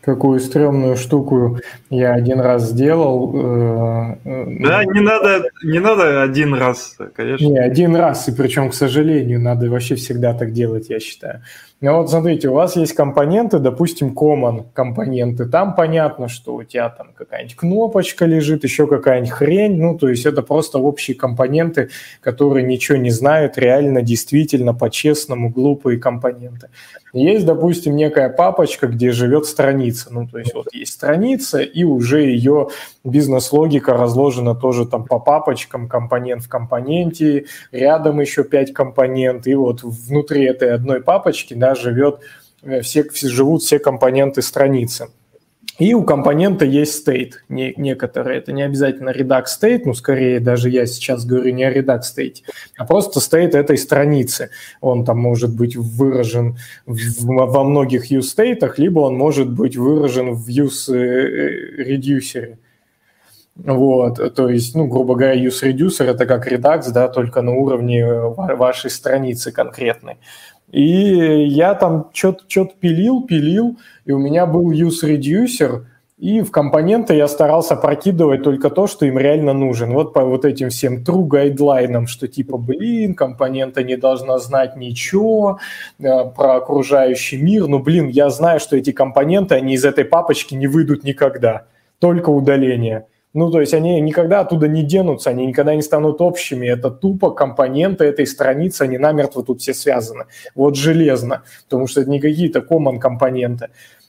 [0.00, 1.58] Какую стрёмную штуку
[1.90, 3.32] я один раз сделал.
[3.34, 7.44] Э, э, да, не надо, не надо один раз, конечно.
[7.44, 11.42] Не, один раз, и причем, к сожалению, надо вообще всегда так делать, я считаю.
[11.82, 15.46] Ну вот смотрите, у вас есть компоненты, допустим, common компоненты.
[15.46, 19.80] Там понятно, что у тебя там какая-нибудь кнопочка лежит, еще какая-нибудь хрень.
[19.80, 21.88] Ну, то есть это просто общие компоненты,
[22.20, 26.68] которые ничего не знают, реально, действительно, по-честному, глупые компоненты.
[27.14, 30.12] Есть, допустим, некая папочка, где живет страница.
[30.12, 32.68] Ну, то есть вот есть страница, и уже ее
[33.04, 39.82] бизнес-логика разложена тоже там по папочкам, компонент в компоненте, рядом еще пять компонент, и вот
[39.82, 42.20] внутри этой одной папочки, да, живет,
[42.62, 45.08] э, все, живут все компоненты страницы.
[45.80, 48.38] И у компонента есть state не, некоторые.
[48.38, 52.42] Это не обязательно Redux state, ну, скорее даже я сейчас говорю не о Redux state,
[52.76, 54.50] а просто state этой страницы.
[54.82, 60.34] Он там может быть выражен в, во многих use state, либо он может быть выражен
[60.34, 62.58] в use э, reducer.
[63.56, 68.06] Вот, то есть, ну, грубо говоря, use reducer это как Redux, да, только на уровне
[68.06, 70.18] вашей страницы конкретной.
[70.70, 75.84] И я там что-то пилил, пилил, и у меня был use reducer,
[76.20, 79.94] и в компоненты я старался прокидывать только то, что им реально нужен.
[79.94, 85.60] Вот по вот этим всем true гайдлайнам, что типа, блин, компонента не должна знать ничего
[85.98, 87.68] э, про окружающий мир.
[87.68, 91.64] Ну, блин, я знаю, что эти компоненты, они из этой папочки не выйдут никогда.
[92.00, 93.06] Только удаление.
[93.32, 96.66] Ну, то есть они никогда оттуда не денутся, они никогда не станут общими.
[96.66, 100.24] Это тупо компоненты этой страницы, они намертво тут все связаны.
[100.56, 103.68] Вот железно, потому что это не какие-то common компоненты.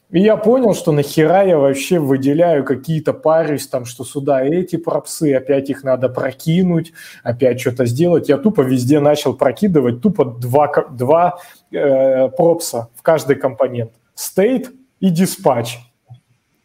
[0.10, 5.34] И я понял, что нахера я вообще выделяю какие-то парюсь, там, что сюда эти пропсы,
[5.36, 6.92] опять их надо прокинуть,
[7.24, 8.28] опять что-то сделать.
[8.28, 11.40] Я тупо везде начал прокидывать, тупо два, два
[11.72, 13.92] э, пропса в каждый компонент.
[14.18, 14.68] State
[15.00, 15.78] и dispatch.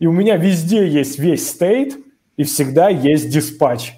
[0.00, 1.92] И у меня везде есть весь state–
[2.36, 3.94] и всегда есть диспатч.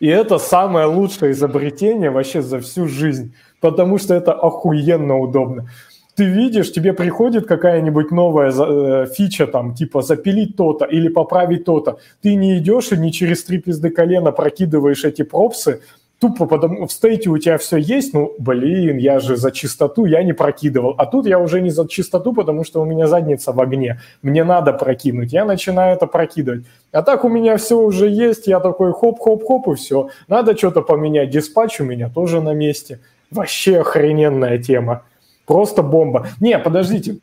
[0.00, 5.68] И это самое лучшее изобретение вообще за всю жизнь, потому что это охуенно удобно.
[6.16, 11.98] Ты видишь, тебе приходит какая-нибудь новая э, фича, там, типа запилить то-то или поправить то-то.
[12.20, 15.80] Ты не идешь и не через три пизды колена прокидываешь эти пропсы,
[16.20, 20.22] тупо потому, в стейте у тебя все есть, ну, блин, я же за чистоту, я
[20.22, 20.94] не прокидывал.
[20.98, 24.00] А тут я уже не за чистоту, потому что у меня задница в огне.
[24.22, 25.32] Мне надо прокинуть.
[25.32, 26.66] Я начинаю это прокидывать.
[26.92, 30.10] А так у меня все уже есть, я такой хоп-хоп-хоп и все.
[30.28, 31.30] Надо что-то поменять.
[31.30, 33.00] Диспатч у меня тоже на месте.
[33.30, 35.04] Вообще охрененная тема.
[35.46, 36.28] Просто бомба.
[36.38, 37.20] Не, подождите,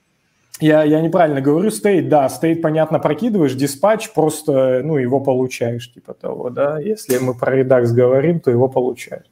[0.60, 6.14] я, я неправильно говорю, стейт, да, стейт, понятно, прокидываешь, диспатч, просто, ну, его получаешь, типа
[6.14, 9.26] того, да, если мы про редакс говорим, то его получаешь.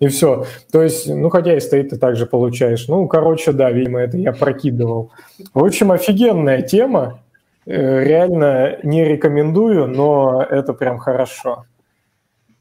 [0.00, 0.44] И все.
[0.72, 2.88] То есть, ну, хотя и стейт ты также получаешь.
[2.88, 5.12] Ну, короче, да, видимо, это я прокидывал.
[5.52, 7.20] В общем, офигенная тема.
[7.66, 11.64] Э, реально не рекомендую, но это прям хорошо.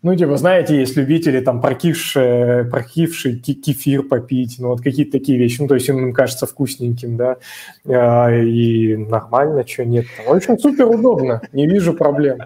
[0.04, 5.62] Ну, типа, знаете, есть любители там прокисший, прокисший кефир попить, ну, вот какие-то такие вещи.
[5.62, 7.38] Ну, то есть им кажется вкусненьким, да,
[7.86, 10.06] а, и нормально, что нет.
[10.28, 12.40] В общем, супер удобно, не вижу проблем.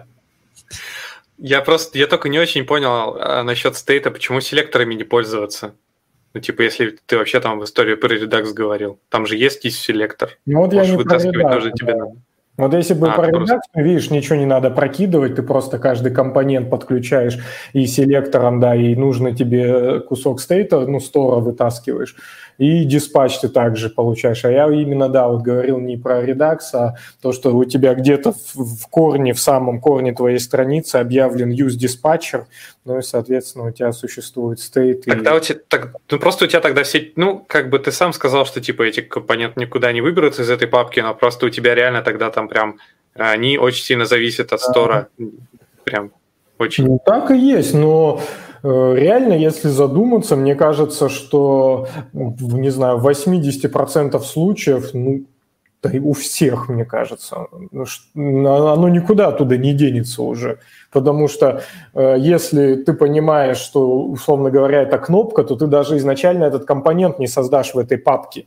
[1.36, 5.74] Я просто, я только не очень понял а, насчет стейта, почему селекторами не пользоваться.
[6.34, 9.80] Ну, типа, если ты вообще там в истории про Redux говорил, там же есть есть
[9.80, 10.30] селектор.
[10.46, 11.74] Ну, вот Можешь я не вытаскивать про тоже да.
[11.74, 12.12] тебе надо.
[12.58, 16.68] Вот если бы а, по редакцию, видишь, ничего не надо прокидывать, ты просто каждый компонент
[16.68, 17.38] подключаешь
[17.72, 22.16] и селектором, да, и нужно тебе кусок стейта, ну, стора вытаскиваешь
[22.58, 24.44] и диспатч ты также получаешь.
[24.44, 28.32] А я именно, да, вот говорил не про Redux, а то, что у тебя где-то
[28.32, 32.44] в, в корне, в самом корне твоей страницы объявлен use dispatcher,
[32.88, 35.02] ну и, соответственно, у тебя существует state.
[35.06, 35.36] Тогда и...
[35.36, 38.46] у тебя, так, ну просто у тебя тогда все, ну, как бы ты сам сказал,
[38.46, 42.02] что типа эти компоненты никуда не выберутся из этой папки, но просто у тебя реально
[42.02, 42.78] тогда там прям
[43.14, 45.08] они очень сильно зависят от стора.
[45.18, 45.84] А-а-а.
[45.84, 46.12] Прям
[46.58, 46.86] очень.
[46.86, 48.20] Ну, так и есть, но
[48.62, 55.24] Э, реально, если задуматься, мне кажется, что, не знаю, в 80% случаев, ну,
[55.82, 57.46] да и у всех, мне кажется,
[58.14, 60.58] ну, оно никуда оттуда не денется уже.
[60.90, 61.62] Потому что
[61.94, 67.18] э, если ты понимаешь, что, условно говоря, это кнопка, то ты даже изначально этот компонент
[67.20, 68.46] не создашь в этой папке.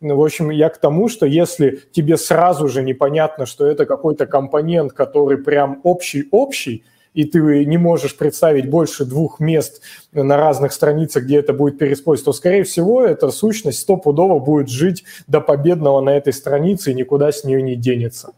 [0.00, 4.26] Ну, в общем, я к тому, что если тебе сразу же непонятно, что это какой-то
[4.26, 11.24] компонент, который прям общий-общий, и ты не можешь представить больше двух мест на разных страницах,
[11.24, 16.10] где это будет переиспользовать, то, скорее всего, эта сущность стопудово будет жить до победного на
[16.10, 18.32] этой странице и никуда с нее не денется.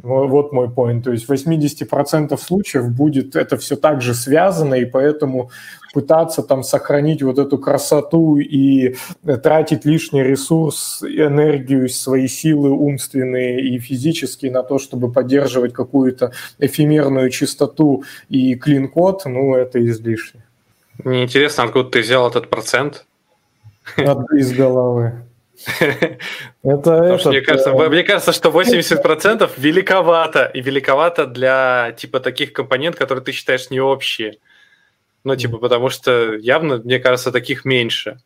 [0.00, 1.02] Вот мой point.
[1.02, 5.50] То есть в 80% случаев будет это все так же связано, и поэтому
[5.98, 8.94] пытаться там сохранить вот эту красоту и
[9.42, 16.30] тратить лишний ресурс, энергию, свои силы умственные и физические на то, чтобы поддерживать какую-то
[16.60, 20.44] эфемерную чистоту и клин-код, ну, это излишне.
[21.02, 23.04] Мне интересно, откуда ты взял этот процент?
[23.96, 25.24] Из головы.
[26.62, 30.44] Это, это, мне, кажется, э, мне кажется, что 80% великовато.
[30.54, 34.38] И великовато для типа таких компонентов, которые ты считаешь не общие.
[35.28, 38.16] Ну, типа, потому что явно, мне кажется, таких меньше.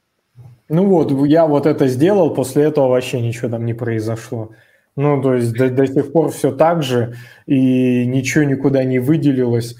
[0.68, 4.50] Ну вот, я вот это сделал, после этого вообще ничего там не произошло.
[4.94, 9.74] Ну, то есть до, до сих пор все так же, и ничего никуда не выделилось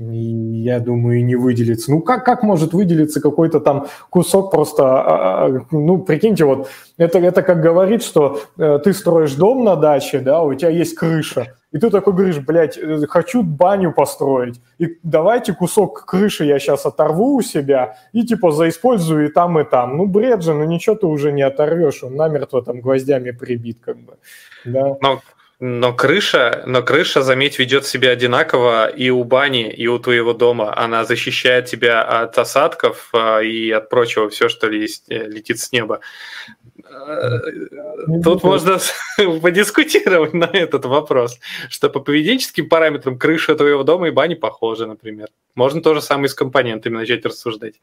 [0.00, 1.92] и, я думаю, не выделится.
[1.92, 7.20] Ну, как, как может выделиться какой-то там кусок просто, а, а, ну, прикиньте, вот, это,
[7.20, 11.54] это как говорит, что э, ты строишь дом на даче, да, у тебя есть крыша,
[11.72, 16.86] и ты такой говоришь, блядь, э, хочу баню построить, и давайте кусок крыши я сейчас
[16.86, 19.96] оторву у себя и типа заиспользую и там, и там.
[19.96, 23.98] Ну, бред же, ну ничего ты уже не оторвешь, он намертво там гвоздями прибит как
[23.98, 24.14] бы.
[24.64, 24.96] Да.
[25.00, 25.20] Но
[25.62, 30.72] но крыша, но крыша, заметь, ведет себя одинаково и у бани, и у твоего дома.
[30.74, 36.00] Она защищает тебя от осадков а, и от прочего, все, что э, летит с неба.
[36.90, 37.40] Э,
[38.22, 38.78] тут можно
[39.42, 45.28] подискутировать на этот вопрос, что по поведенческим параметрам крыша твоего дома и бани похожи, например.
[45.54, 47.80] Можно то же самое с компонентами начать рассуждать.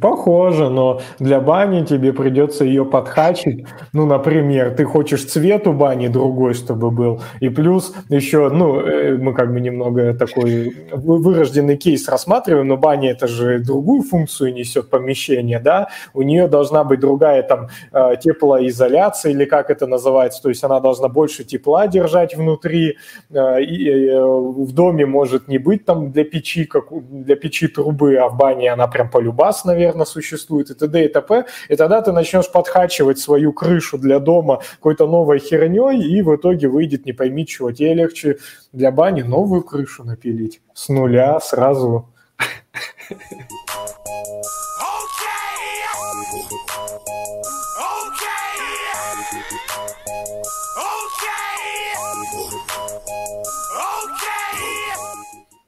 [0.00, 3.66] Похоже, но для бани тебе придется ее подхачить.
[3.92, 7.20] Ну, например, ты хочешь цвет у бани другой, чтобы был.
[7.40, 13.10] И плюс еще, ну, э, мы как бы немного такой вырожденный кейс рассматриваем, но баня
[13.10, 15.88] это же другую функцию несет помещение, да?
[16.14, 20.80] У нее должна быть другая там э, теплоизоляция или как это называется, то есть она
[20.80, 22.96] должна больше тепла держать внутри.
[23.30, 28.28] Э, и в доме может не быть там для печи, как для печи трубы, а
[28.28, 31.04] в бане она прям полюбасная наверное, существует, и т.д.
[31.04, 31.46] и т.п.
[31.68, 36.68] И тогда ты начнешь подхачивать свою крышу для дома какой-то новой херней, и в итоге
[36.68, 37.72] выйдет не пойми чего.
[37.72, 38.38] Тебе легче
[38.72, 42.08] для бани новую крышу напилить с нуля сразу.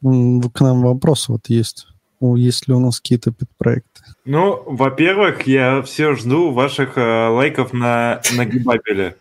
[0.02, 1.88] К нам вопрос вот есть.
[2.20, 4.02] Есть ли у нас какие-то пет-проекты.
[4.24, 9.16] Ну, во-первых, я все жду ваших э, лайков на, на Гибабеле.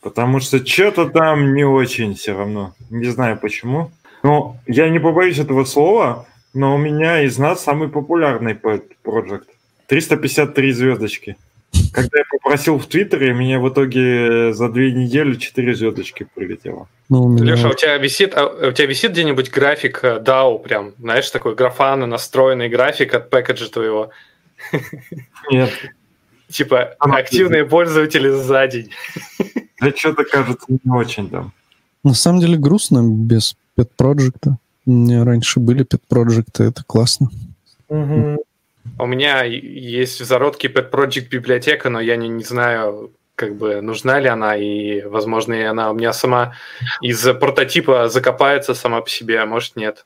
[0.00, 2.74] Потому что что-то там не очень все равно.
[2.90, 3.90] Не знаю почему.
[4.22, 9.48] Ну, я не побоюсь этого слова, но у меня из нас самый популярный проект.
[9.86, 11.36] 353 звездочки.
[11.92, 16.88] Когда я попросил в Твиттере, мне в итоге за две недели 4 звездочки прилетело.
[17.08, 17.52] Ну, у меня...
[17.52, 21.54] Леша, у тебя висит, а, у тебя висит где-нибудь график э, DAO, прям, знаешь, такой
[21.54, 24.10] графана, настроенный график от пэкэджа твоего?
[25.50, 25.70] Нет.
[26.50, 28.90] Типа активные пользователи за день.
[29.80, 31.52] Да что-то кажется не очень там.
[32.02, 34.56] На самом деле грустно без pet проекта.
[34.86, 37.28] У меня раньше были pet проекты, это классно.
[37.88, 38.44] Угу.
[38.98, 43.80] У меня есть в зародке pet project библиотека, но я не, не знаю, как бы
[43.80, 46.54] нужна ли она, и, возможно, она у меня сама
[47.00, 50.04] из прототипа закопается сама по себе, а может нет.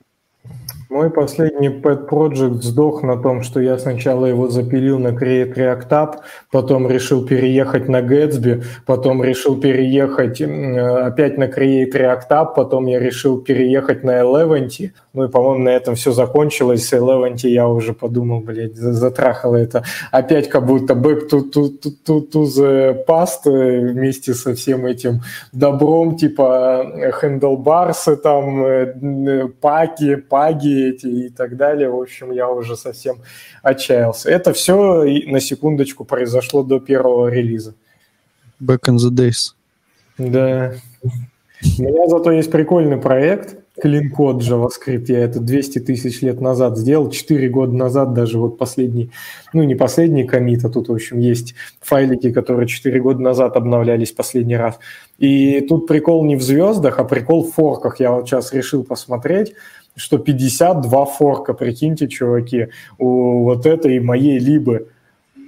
[0.92, 5.88] Мой последний pet project сдох на том, что я сначала его запилил на Create React
[5.88, 6.14] App,
[6.50, 12.98] потом решил переехать на Gatsby, потом решил переехать опять на Create React App, потом я
[12.98, 14.90] решил переехать на Eleventy.
[15.14, 16.86] Ну и, по-моему, на этом все закончилось.
[16.86, 19.84] С Eleventy я уже подумал, блядь, затрахало это.
[20.10, 21.70] Опять как будто back to, to,
[22.06, 25.20] to, to, the past э, вместе со всем этим
[25.52, 26.84] добром, типа
[28.16, 31.88] там, э, паки, паги, эти и так далее.
[31.88, 33.16] В общем, я уже совсем
[33.62, 34.30] отчаялся.
[34.30, 37.74] Это все, на секундочку, произошло до первого релиза.
[38.60, 39.54] Back in the days.
[40.18, 40.74] Да.
[41.78, 45.04] У меня зато есть прикольный проект, Clean Code JavaScript.
[45.08, 49.10] Я это 200 тысяч лет назад сделал, 4 года назад даже вот последний,
[49.52, 54.12] ну не последний комит, а тут, в общем, есть файлики, которые 4 года назад обновлялись
[54.12, 54.78] последний раз.
[55.18, 58.00] И тут прикол не в звездах, а прикол в форках.
[58.00, 59.54] Я вот сейчас решил посмотреть
[59.96, 62.68] что 52 форка, прикиньте, чуваки,
[62.98, 64.80] у вот этой моей либо.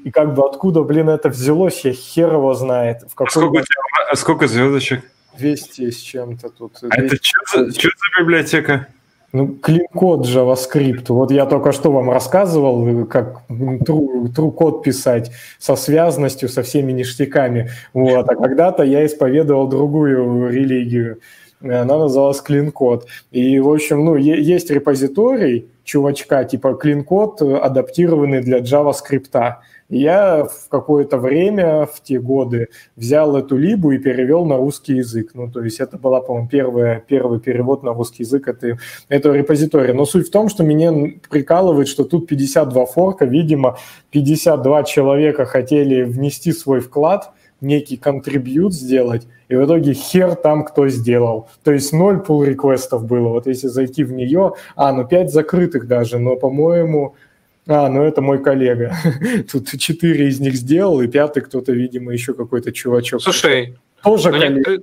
[0.05, 3.03] И как бы откуда, блин, это взялось, я хер его знает.
[3.09, 3.65] В какой а сколько, бы...
[4.11, 5.11] а сколько звездочек?
[5.39, 6.73] 200 с чем-то тут.
[6.91, 8.89] А это что за, что за библиотека?
[9.33, 11.07] Ну, клин-код JavaScript.
[11.09, 16.93] Вот я только что вам рассказывал, как true, true код писать со связностью, со всеми
[16.93, 17.71] ништяками.
[17.93, 18.29] Вот.
[18.29, 21.19] А когда-то я исповедовал другую религию
[21.65, 23.03] она называлась CleanCode.
[23.31, 29.55] И, в общем, ну, есть репозиторий чувачка типа CleanCode, адаптированный для JavaScript.
[29.91, 35.33] я в какое-то время, в те годы, взял эту либу и перевел на русский язык.
[35.35, 39.95] Ну, то есть это была, по-моему, первый, первый перевод на русский язык этой, этого репозитория.
[39.95, 40.93] Но суть в том, что меня
[41.31, 43.77] прикалывает, что тут 52 форка, видимо,
[44.11, 47.31] 52 человека хотели внести свой вклад–
[47.61, 51.49] некий контрибьют сделать, и в итоге хер там кто сделал.
[51.63, 53.29] То есть ноль пул реквестов было.
[53.29, 57.15] Вот если зайти в нее, а, ну пять закрытых даже, но, по-моему,
[57.67, 58.95] а, ну это мой коллега.
[59.53, 63.23] Тут четыре из них сделал, и пятый кто-то, видимо, еще какой-то чувачок.
[63.23, 64.83] Слушай, тоже ну, коллега.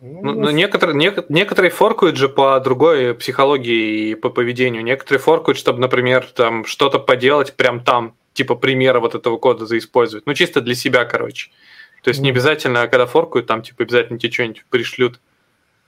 [0.00, 4.82] Ну, ну, некоторые, не, некоторые форкают же по другой психологии и по поведению.
[4.82, 10.24] Некоторые форкают, чтобы, например, там что-то поделать прям там, типа примера вот этого кода заиспользовать.
[10.24, 11.50] Ну, чисто для себя, короче.
[12.02, 15.20] То есть не обязательно, когда форкают, там типа обязательно тебе что-нибудь пришлют.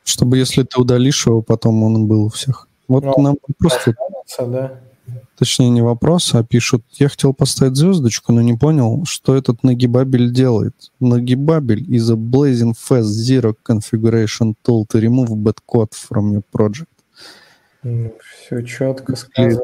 [0.04, 2.68] Чтобы если ты удалишь его, потом он был у всех.
[2.88, 3.94] Вот ну, нам просто...
[4.38, 4.80] Да.
[5.36, 10.32] Точнее, не вопрос, а пишут, я хотел поставить звездочку, но не понял, что этот нагибабель
[10.32, 10.74] делает.
[11.00, 16.88] Нагибабель is a blazing fast zero configuration tool to remove bad code from your project.
[17.82, 19.62] Ну, все четко сказано.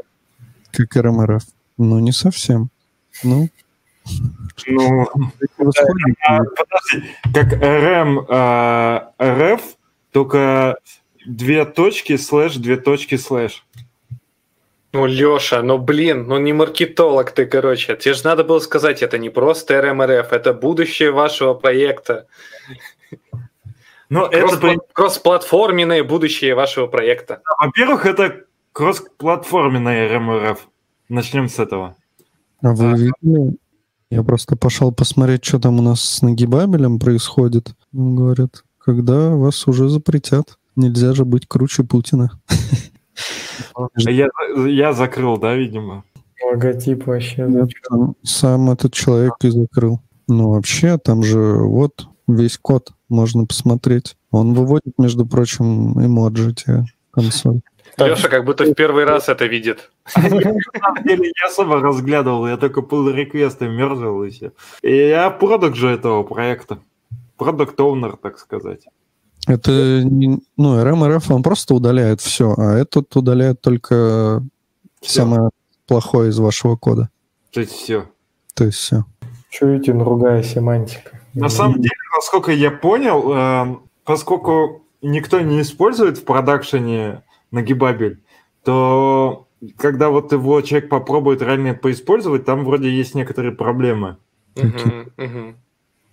[0.72, 1.44] Как rm -rf.
[1.76, 2.70] Ну, не совсем.
[3.22, 3.48] Ну,
[4.66, 5.06] ну,
[5.56, 7.04] подожди,
[7.34, 9.62] как rm а, -rf,
[10.12, 10.78] только
[11.26, 13.64] две точки слэш, две точки слэш.
[14.92, 17.94] Ну, Леша, ну блин, ну не маркетолог ты, короче.
[17.96, 22.26] Тебе же надо было сказать, это не просто rm -rf, это будущее вашего проекта.
[24.08, 24.76] Ну, это...
[24.94, 27.42] Кроссплатформенное будущее вашего проекта.
[27.58, 30.66] Во-первых, это кроссплатформенное РМРФ.
[31.10, 31.94] Начнем с этого.
[32.62, 33.56] А вы видели,
[34.10, 37.74] я просто пошел посмотреть, что там у нас с нагибабелем происходит.
[37.94, 40.58] Он говорит, когда вас уже запретят.
[40.76, 42.30] Нельзя же быть круче Путина.
[43.96, 44.28] Я,
[44.66, 46.04] я закрыл, да, видимо?
[46.42, 47.46] Логотип вообще.
[47.48, 47.70] Нет,
[48.22, 50.00] сам этот человек и закрыл.
[50.28, 54.16] Ну, вообще, там же вот весь код можно посмотреть.
[54.30, 57.60] Он выводит, между прочим, эмоджи тебе консоль.
[58.06, 59.90] Леша как будто в первый раз это видит.
[60.16, 64.52] На самом деле не особо разглядывал, я только pull реквесты мерзал и все.
[64.82, 66.78] И я продукт же этого проекта.
[67.36, 68.86] Продукт оунер так сказать.
[69.46, 74.42] Это, ну, RMRF он просто удаляет все, а этот удаляет только
[75.00, 75.22] Всё.
[75.22, 75.50] Самое
[75.86, 77.08] плохое из вашего кода.
[77.52, 78.06] То есть все.
[78.54, 79.04] То есть все.
[79.50, 81.20] Чуете, другая семантика.
[81.34, 88.20] На самом деле, насколько я понял, э, поскольку никто не использует в продакшене нагибабель,
[88.64, 89.46] то
[89.76, 94.16] когда вот его человек попробует реально поиспользовать, там вроде есть некоторые проблемы.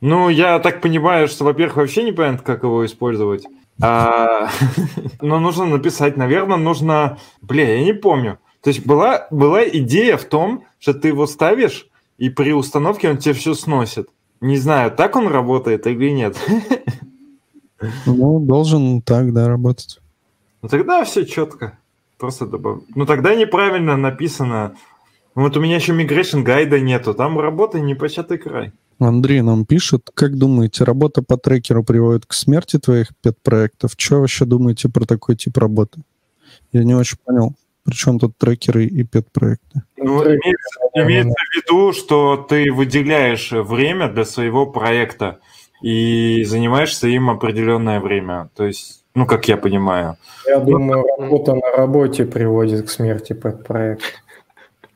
[0.01, 3.45] Ну, я так понимаю, что, во-первых, вообще непонятно, как его использовать.
[3.81, 4.49] А,
[5.21, 6.17] Но нужно написать.
[6.17, 7.17] Наверное, нужно...
[7.41, 8.37] Бля, я не помню.
[8.61, 13.17] То есть была, была идея в том, что ты его ставишь, и при установке он
[13.17, 14.09] тебе все сносит.
[14.41, 16.37] Не знаю, так он работает или нет.
[18.05, 19.99] Ну, должен так, да, работать.
[20.65, 21.77] Ну тогда все четко.
[22.17, 22.79] Просто добав...
[22.95, 24.75] Ну тогда неправильно написано.
[25.35, 27.13] Ну, Вот у меня еще migration гайда нету.
[27.13, 28.71] Там работа не початый край.
[28.97, 33.91] Андрей нам пишет, как думаете, работа по трекеру приводит к смерти твоих пет-проектов?
[33.95, 36.01] Что вообще думаете про такой тип работы?
[36.71, 37.53] Я не очень понял,
[37.83, 39.83] при чем тут трекеры и пет-проекты?
[39.97, 45.37] Ну, имеется, имеется в виду, что ты выделяешь время для своего проекта
[45.83, 48.49] и занимаешься им определенное время.
[48.55, 50.17] То есть, ну, как я понимаю.
[50.45, 54.05] Я думаю, работа на работе приводит к смерти проекта.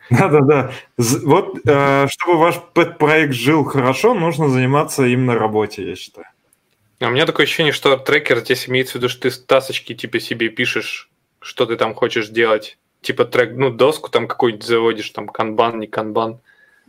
[0.10, 0.72] Да-да-да.
[0.98, 6.28] Вот, э, чтобы ваш пэт-проект жил хорошо, нужно заниматься им на работе, я считаю.
[7.00, 10.20] А у меня такое ощущение, что трекер здесь имеется в виду, что ты тасочки типа
[10.20, 11.10] себе пишешь,
[11.40, 12.78] что ты там хочешь делать.
[13.02, 16.40] Типа трек, ну, доску там какую-нибудь заводишь, там канбан, не канбан.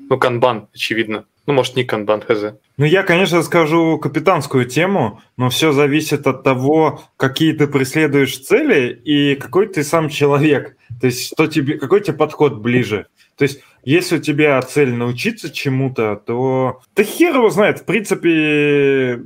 [0.09, 1.27] Ну, канбан, очевидно.
[1.47, 2.55] Ну, может, не канбан, хз.
[2.77, 8.93] Ну, я, конечно, скажу капитанскую тему, но все зависит от того, какие ты преследуешь цели
[8.93, 10.77] и какой ты сам человек.
[11.01, 13.07] То есть, что тебе, какой тебе подход ближе.
[13.37, 17.81] То есть, если у тебя цель научиться чему-то, то да хер его знает.
[17.81, 19.23] В принципе,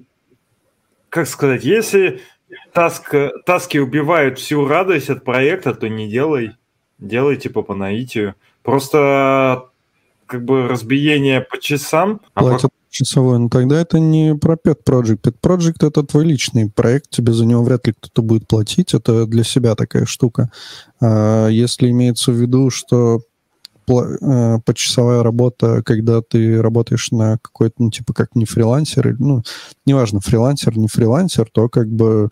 [1.09, 2.21] как сказать, если
[2.73, 3.15] таск,
[3.45, 6.53] таски убивают всю радость от проекта, то не делай.
[6.99, 8.35] Делай типа по наитию.
[8.63, 9.71] Просто
[10.35, 12.21] как бы разбиение по часам.
[12.35, 15.21] а Платят часовой, но тогда это не про Pet Project.
[15.23, 19.27] Pet Project— это твой личный проект, тебе за него вряд ли кто-то будет платить, это
[19.27, 20.51] для себя такая штука.
[21.01, 23.21] А если имеется в виду, что
[23.89, 29.43] э, почасовая работа, когда ты работаешь на какой-то, ну, типа, как не фрилансер, ну,
[29.87, 32.31] неважно, фрилансер, не фрилансер, то как бы,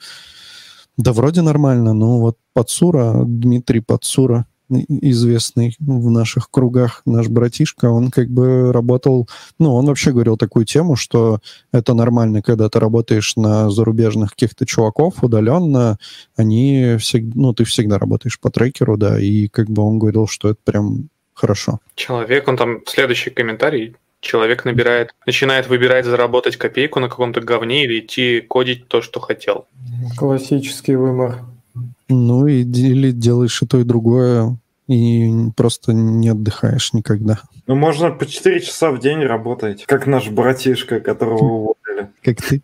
[0.97, 8.11] да, вроде нормально, но вот Пацура, Дмитрий и- известный в наших кругах наш братишка, он
[8.11, 11.41] как бы работал, ну, он вообще говорил такую тему, что
[11.73, 15.99] это нормально, когда ты работаешь на зарубежных каких-то чуваков удаленно,
[16.37, 20.51] они всегда, ну, ты всегда работаешь по трекеру, да, и как бы он говорил, что
[20.51, 21.81] это прям хорошо.
[21.95, 28.01] Человек, он там, следующий комментарий, человек набирает, начинает выбирать заработать копейку на каком-то говне или
[28.01, 29.67] идти кодить то, что хотел.
[30.17, 31.41] Классический выбор.
[32.13, 34.57] Ну, и, или делаешь и то, и другое,
[34.89, 37.41] и просто не отдыхаешь никогда.
[37.67, 42.11] Ну, можно по 4 часа в день работать, как наш братишка, которого уволили.
[42.23, 42.63] Как ты.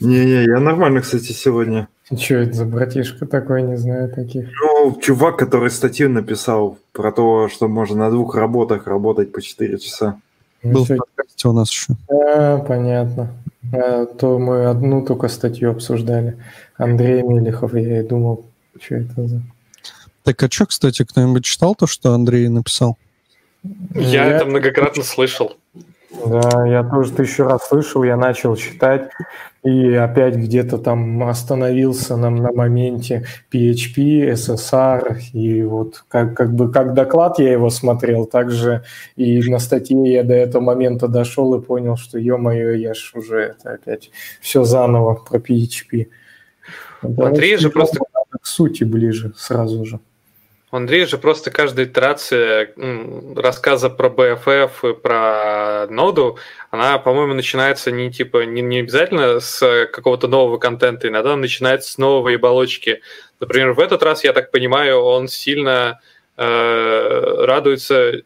[0.00, 1.88] Не-не, я нормально, кстати, сегодня.
[2.16, 4.48] Что это за братишка такой, не знаю таких.
[4.62, 9.78] Ну, чувак, который статью написал про то, что можно на двух работах работать по 4
[9.78, 10.20] часа.
[10.62, 11.94] Был в подкасте у нас еще.
[12.10, 13.32] А, понятно.
[13.72, 16.36] А, то мы одну только статью обсуждали.
[16.78, 18.46] Андрей Мелехов, я и думал,
[18.80, 19.42] что это за...
[20.24, 22.96] Так, а что, кстати, кто-нибудь читал то, что Андрей написал?
[23.94, 25.56] Я, Я- это многократно слышал.
[26.26, 29.10] Да, я тоже тысячу раз слышал, я начал читать,
[29.62, 36.72] и опять где-то там остановился на, на моменте PHP, SSR, и вот как, как бы
[36.72, 38.84] как доклад я его смотрел, так же
[39.16, 43.40] и на статье я до этого момента дошел и понял, что, ё-моё, я ж уже
[43.40, 44.10] это опять
[44.40, 46.08] все заново про PHP.
[47.02, 48.00] Андрей же просто-
[48.40, 50.00] К сути ближе сразу же.
[50.70, 52.70] У Андрея же просто каждая итерация
[53.36, 56.36] рассказа про BFF и про ноду,
[56.70, 61.90] она, по-моему, начинается не типа не, не обязательно с какого-то нового контента, иногда она начинается
[61.90, 63.00] с новой оболочки.
[63.40, 66.00] Например, в этот раз, я так понимаю, он сильно
[66.36, 68.20] э, радуется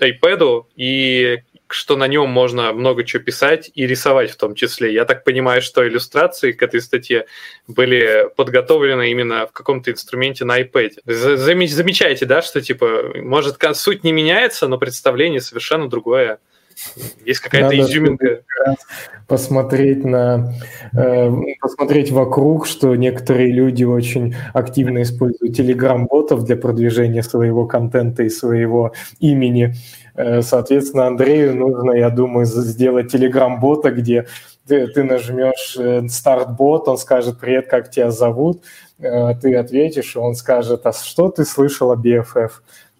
[0.00, 1.38] iPad и
[1.68, 4.92] что на нем можно много чего писать и рисовать в том числе.
[4.92, 7.26] Я так понимаю, что иллюстрации к этой статье
[7.66, 10.92] были подготовлены именно в каком-то инструменте на iPad.
[11.04, 16.38] За- заме- Замечаете, да, что типа, может, суть не меняется, но представление совершенно другое.
[17.24, 18.42] Есть какая-то Надо изюминка.
[19.26, 20.54] посмотреть на
[20.96, 28.30] э, посмотреть вокруг, что некоторые люди очень активно используют телеграм-ботов для продвижения своего контента и
[28.30, 29.74] своего имени.
[30.18, 34.26] Э, соответственно, Андрею нужно, я думаю, сделать телеграм-бота, где
[34.66, 35.78] ты, нажмешь
[36.12, 38.62] старт-бот, он скажет «Привет, как тебя зовут?»,
[38.98, 42.50] ты ответишь, и он скажет «А что ты слышал о BFF?».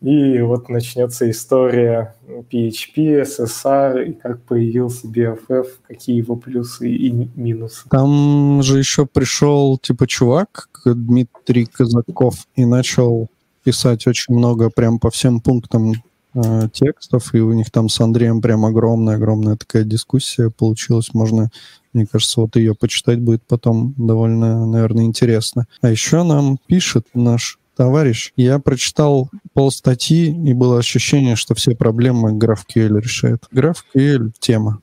[0.00, 7.88] И вот начнется история PHP, SSR, и как появился BFF, какие его плюсы и минусы.
[7.90, 13.28] Там же еще пришел типа чувак, Дмитрий Казаков, и начал
[13.64, 15.94] писать очень много прям по всем пунктам
[16.34, 21.14] э, текстов, и у них там с Андреем прям огромная-огромная такая дискуссия получилась.
[21.14, 21.50] Можно,
[21.92, 25.66] мне кажется, вот ее почитать будет потом довольно, наверное, интересно.
[25.80, 31.76] А еще нам пишет наш товарищ, я прочитал пол статьи, и было ощущение, что все
[31.76, 33.44] проблемы GraphQL решает.
[33.52, 34.80] GraphQL— тема.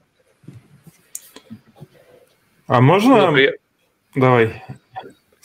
[2.68, 3.34] А можно...
[4.16, 4.64] Давай,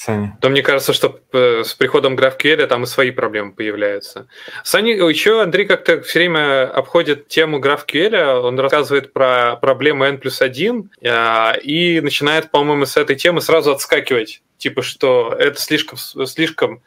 [0.00, 0.38] Саня.
[0.40, 4.28] То мне кажется, что э, с приходом GraphQL там и свои проблемы появляются.
[4.64, 10.40] Саня, еще Андрей как-то все время обходит тему GraphQL, он рассказывает про проблемы N плюс
[10.40, 14.40] 1 а, и начинает, по-моему, с этой темы сразу отскакивать.
[14.56, 16.82] Типа, что это слишком, слишком Э,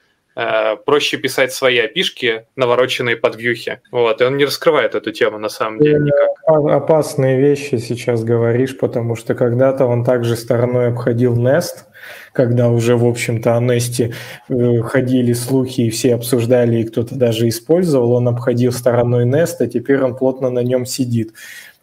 [0.85, 3.81] проще писать свои опишки, навороченные под вьюхи.
[3.91, 6.29] Вот, и он не раскрывает эту тему на самом деле никак.
[6.45, 11.85] Опасные вещи сейчас говоришь, потому что когда-то он также стороной обходил Nest,
[12.33, 14.13] когда уже, в общем-то, о Nest
[14.49, 19.67] э, ходили слухи, и все обсуждали, и кто-то даже использовал, он обходил стороной Nest, а
[19.67, 21.33] теперь он плотно на нем сидит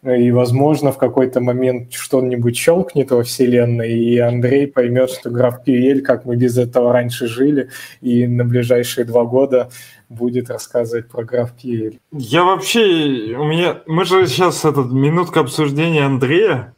[0.03, 6.25] и, возможно, в какой-то момент что-нибудь щелкнет во Вселенной, и Андрей поймет, что GraphQL, как
[6.25, 7.69] мы без этого раньше жили,
[8.01, 9.69] и на ближайшие два года
[10.09, 11.99] будет рассказывать про GraphQL.
[12.11, 16.73] Я вообще, у меня, мы же сейчас этот минутка обсуждения Андрея.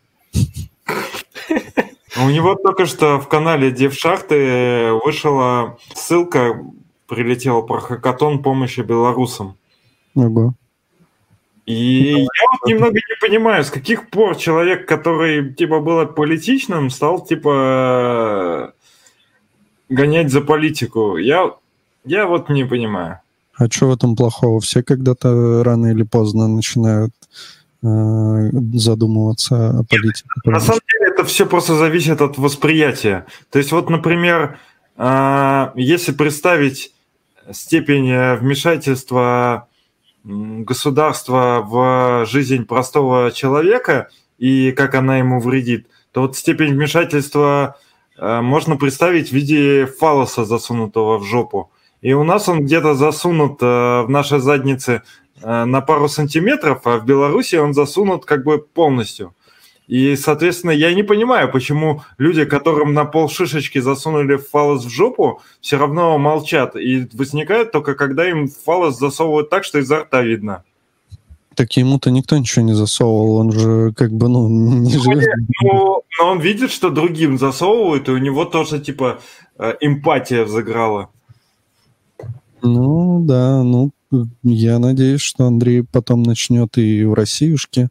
[2.22, 6.62] У него только что в канале Девшахты вышла ссылка,
[7.08, 9.58] прилетела про хакатон помощи белорусам.
[10.14, 10.54] Ого.
[11.66, 17.26] И я вот немного не понимаю, с каких пор человек, который типа был политичным, стал
[17.26, 18.74] типа
[19.90, 21.18] гонять за политику.
[21.18, 21.54] Я,
[22.04, 23.20] я вот не понимаю.
[23.56, 24.60] А что в этом плохого?
[24.60, 27.14] Все когда-то рано или поздно начинают
[27.82, 30.28] э, задумываться о политике.
[30.44, 33.26] На самом деле это все просто зависит от восприятия.
[33.52, 34.58] То есть вот, например,
[34.98, 36.92] э, если представить
[37.52, 39.68] степень вмешательства
[40.24, 47.78] государства в жизнь простого человека и как она ему вредит, то вот степень вмешательства
[48.18, 51.72] э, можно представить в виде фалоса, засунутого в жопу.
[52.02, 53.66] И у нас он где-то засунут э,
[54.02, 55.04] в нашей заднице
[55.42, 59.34] э, на пару сантиметров, а в Беларуси он засунут как бы полностью.
[59.88, 65.42] И, соответственно, я не понимаю, почему люди, которым на пол шишечки засунули фалос в жопу,
[65.60, 66.76] все равно молчат.
[66.76, 70.64] И возникает только, когда им фалос засовывают так, что изо рта видно.
[71.56, 75.28] Так ему-то никто ничего не засовывал, он же как бы, ну, не ну, живет.
[75.62, 79.20] Ну, но он видит, что другим засовывают, и у него тоже, типа,
[79.60, 81.10] э, эмпатия взыграла.
[82.64, 83.92] Ну, да, ну,
[84.42, 87.90] я надеюсь, что Андрей потом начнет и в Россиюшке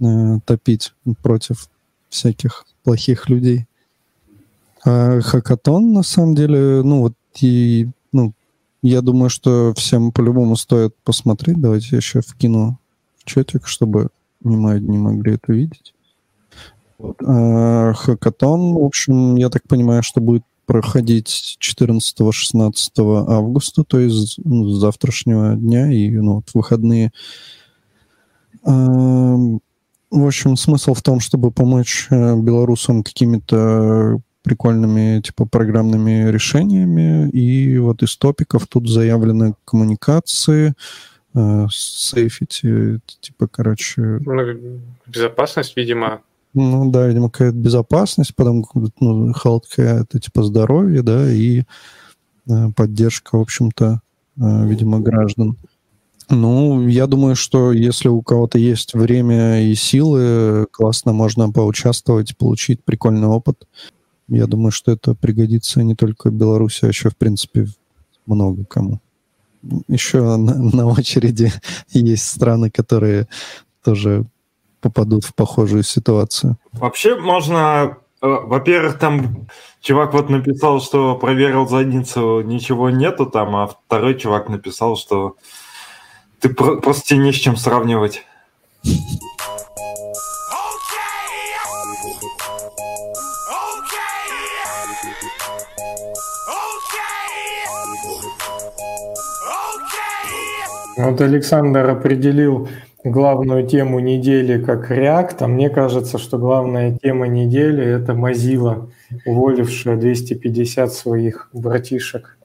[0.00, 0.92] э, топить
[1.22, 1.68] против
[2.08, 3.66] всяких плохих людей.
[4.84, 8.32] А хакатон, на самом деле, ну вот и, ну,
[8.82, 11.60] я думаю, что всем по-любому стоит посмотреть.
[11.60, 12.78] Давайте я еще вкину
[13.18, 14.08] в чатик, чтобы
[14.42, 15.94] не мои не могли это видеть.
[16.98, 17.16] Вот.
[17.24, 22.80] А, хакатон, в общем, я так понимаю, что будет проходить 14-16
[23.28, 27.10] августа, то есть ну, с завтрашнего дня и ну, вот выходные.
[30.10, 37.30] В общем, смысл в том, чтобы помочь э, белорусам какими-то прикольными типа программными решениями.
[37.30, 40.74] И вот из топиков тут заявлены коммуникации,
[41.34, 44.02] э, сейфити, типа, короче...
[44.02, 46.22] Ну, безопасность, видимо.
[46.54, 48.64] Ну да, видимо, какая-то безопасность, потом
[48.98, 51.62] ну, healthcare, это типа здоровье, да, и
[52.48, 54.00] э, поддержка, в общем-то,
[54.36, 55.56] э, видимо, граждан.
[56.30, 62.84] Ну, я думаю, что если у кого-то есть время и силы, классно можно поучаствовать, получить
[62.84, 63.66] прикольный опыт.
[64.28, 67.66] Я думаю, что это пригодится не только Беларуси, а еще, в принципе,
[68.26, 69.00] много кому.
[69.88, 71.52] Еще на, на очереди
[71.90, 73.26] есть страны, которые
[73.82, 74.24] тоже
[74.80, 76.56] попадут в похожую ситуацию.
[76.72, 77.98] Вообще можно...
[78.22, 79.48] Э, во-первых, там
[79.80, 85.36] чувак вот написал, что проверил задницу, ничего нету там, а второй чувак написал, что
[86.40, 88.24] ты про- просто тебе не с чем сравнивать.
[100.96, 102.68] Вот Александр определил
[103.04, 108.90] главную тему недели как React, а мне кажется, что главная тема недели– это Mozilla,
[109.24, 112.36] уволившая 250 своих братишек.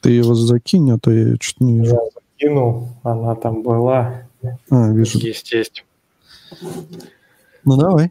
[0.00, 1.94] Ты его закинь, а то я что-то не вижу.
[1.94, 4.24] Я закинул, она там была.
[4.70, 5.18] А, вижу.
[5.18, 5.84] Есть, есть.
[7.64, 8.10] Ну, давай.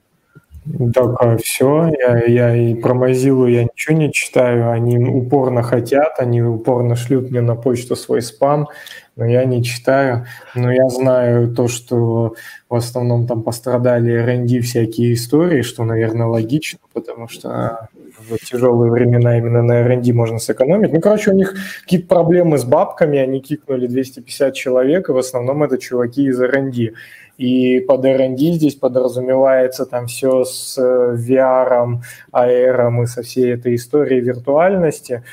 [0.93, 6.43] Так, все, я, я и про Mozilla я ничего не читаю, они упорно хотят, они
[6.43, 8.67] упорно шлют мне на почту свой спам,
[9.15, 10.27] но я не читаю.
[10.53, 12.35] Но я знаю то, что
[12.69, 17.89] в основном там пострадали R&D всякие истории, что, наверное, логично, потому что
[18.29, 20.93] в тяжелые времена именно на R&D можно сэкономить.
[20.93, 25.63] Ну, короче, у них какие-то проблемы с бабками, они кикнули 250 человек, и в основном
[25.63, 26.93] это чуваки из R&D.
[27.37, 31.97] И под R&D здесь подразумевается там все с э, VR,
[32.31, 35.23] AR и со всей этой историей виртуальности.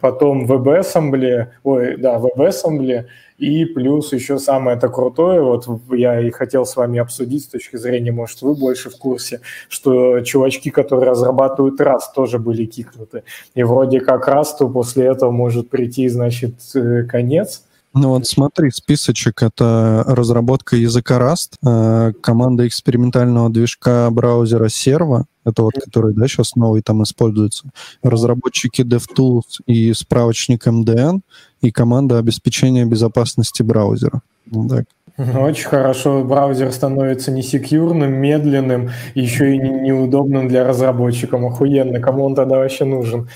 [0.00, 3.06] Потом WebAssembly, ой, да, WebAssembly,
[3.38, 7.76] и плюс еще самое это крутое, вот я и хотел с вами обсудить с точки
[7.76, 13.22] зрения, может, вы больше в курсе, что чувачки, которые разрабатывают Rust, тоже были кикнуты.
[13.54, 17.64] И вроде как Rust после этого может прийти, значит, э, конец,
[17.94, 25.62] ну вот смотри, списочек— это разработка языка Rust, э, команда экспериментального движка браузера Servo, это
[25.62, 27.70] вот который, да, сейчас новый там используется,
[28.02, 31.20] разработчики DevTools и справочник MDN
[31.62, 34.22] и команда обеспечения безопасности браузера.
[34.68, 34.84] Так.
[35.18, 36.22] Очень хорошо.
[36.22, 41.42] Браузер становится несекьюрным, медленным, еще и неудобным для разработчиков.
[41.42, 42.00] Охуенно.
[42.00, 43.28] Кому он тогда вообще нужен?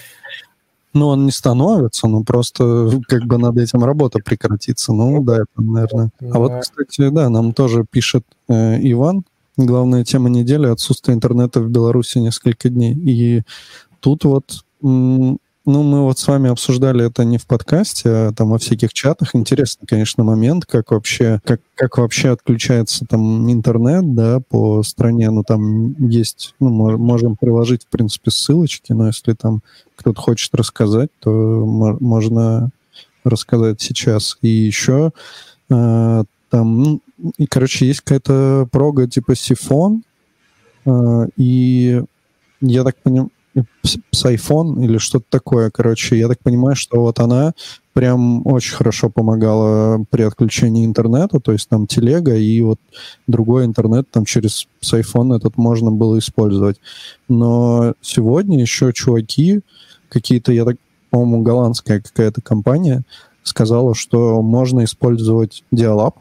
[0.94, 4.92] Ну, он не становится, но просто как бы над этим работа прекратится.
[4.92, 6.10] Ну, да, это, наверное.
[6.20, 9.24] А вот, кстати, да, нам тоже пишет э, Иван.
[9.56, 12.94] Главная тема недели— отсутствие интернета в Беларуси несколько дней.
[12.94, 13.42] И
[14.00, 14.64] тут вот
[15.64, 19.34] ну, мы вот с вами обсуждали это не в подкасте, а там во всяких чатах.
[19.34, 25.30] Интересный, конечно, момент, как вообще, как, как вообще отключается там интернет, да, по стране.
[25.30, 29.62] Ну, там есть, ну, можем приложить, в принципе, ссылочки, но если там
[29.96, 32.70] кто-то хочет рассказать, то можно
[33.24, 34.38] рассказать сейчас.
[34.42, 35.12] И еще
[35.70, 37.00] э, там, ну,
[37.36, 40.02] и, короче, есть какая-то прога типа сифон,
[40.86, 42.02] э, и
[42.60, 45.70] я так понимаю, Psyphon или что-то такое.
[45.70, 47.52] Короче, я так понимаю, что вот она
[47.92, 52.78] прям очень хорошо помогала при отключении интернета, то есть там телега и вот
[53.26, 56.80] другой интернет там через Psyphon этот можно было использовать.
[57.28, 59.60] Но сегодня еще чуваки,
[60.08, 60.76] какие-то, я так,
[61.10, 63.02] по-моему, голландская какая-то компания,
[63.42, 66.16] сказала, что можно использовать диалаб,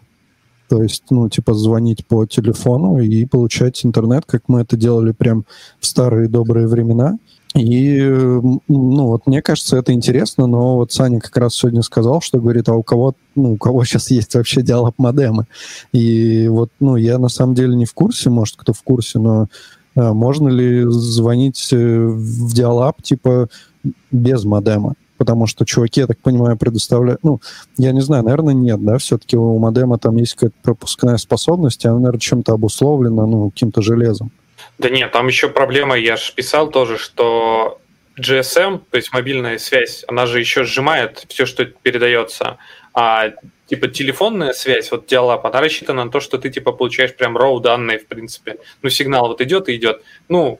[0.71, 5.43] то есть, ну, типа, звонить по телефону и получать интернет, как мы это делали прям
[5.81, 7.17] в старые добрые времена.
[7.57, 12.39] И, ну, вот мне кажется, это интересно, но вот Саня как раз сегодня сказал, что
[12.39, 15.45] говорит, а у кого, ну, у кого сейчас есть вообще диалог модемы?
[15.91, 19.47] И вот, ну, я на самом деле не в курсе, может, кто в курсе, но
[19.95, 23.49] а, можно ли звонить э, в диалаб, типа,
[24.09, 24.95] без модема?
[25.21, 27.23] Потому что чуваки, я так понимаю, предоставляют...
[27.23, 27.41] Ну,
[27.77, 31.87] я не знаю, наверное, нет, да, все-таки у модема там есть какая-то пропускная способность, и
[31.87, 34.31] она, наверное, чем-то обусловлена, ну, каким-то железом.
[34.79, 37.79] Да нет, там еще проблема, я же писал тоже, что
[38.19, 42.57] GSM, то есть мобильная связь, она же еще сжимает все, что передается,
[42.95, 43.29] а
[43.67, 47.61] типа телефонная связь, вот диалап, она рассчитана на то, что ты типа получаешь прям RAW
[47.61, 48.57] данные, в принципе.
[48.81, 50.01] Ну, сигнал вот идет и идет.
[50.29, 50.59] Ну,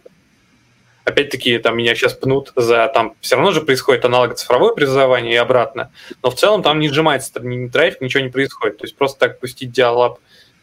[1.03, 5.37] опять-таки, там меня сейчас пнут за там все равно же происходит аналог цифровое призывание и
[5.37, 5.91] обратно,
[6.21, 8.77] но в целом там не сжимается ни трафик, ничего не происходит.
[8.77, 10.19] То есть просто так пустить диалаб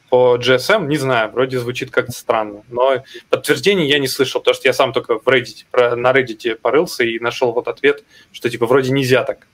[0.09, 4.69] по GSM, не знаю, вроде звучит как-то странно, но подтверждений я не слышал, потому что
[4.69, 8.91] я сам только в Reddit, на Reddit порылся и нашел вот ответ, что типа вроде
[8.91, 9.47] нельзя так.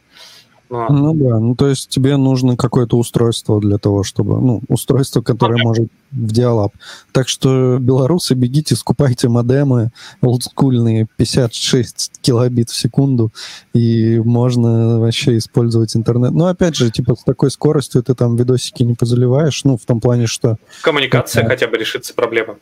[0.71, 0.89] Но...
[0.89, 5.59] Ну да, ну то есть тебе нужно какое-то устройство для того, чтобы, ну, устройство, которое
[5.59, 5.62] okay.
[5.62, 6.73] может в диалаб.
[7.12, 9.91] Так что, белорусы, бегите, скупайте модемы
[10.23, 13.33] олдскульные, 56 килобит в секунду,
[13.75, 16.33] и можно вообще использовать интернет.
[16.33, 20.01] Но опять же, типа, с такой скоростью ты там видосики не позаливаешь, ну, в том
[20.01, 20.57] плане, что...
[20.83, 21.51] Коммуникация это...
[21.51, 22.57] хотя бы решится проблема.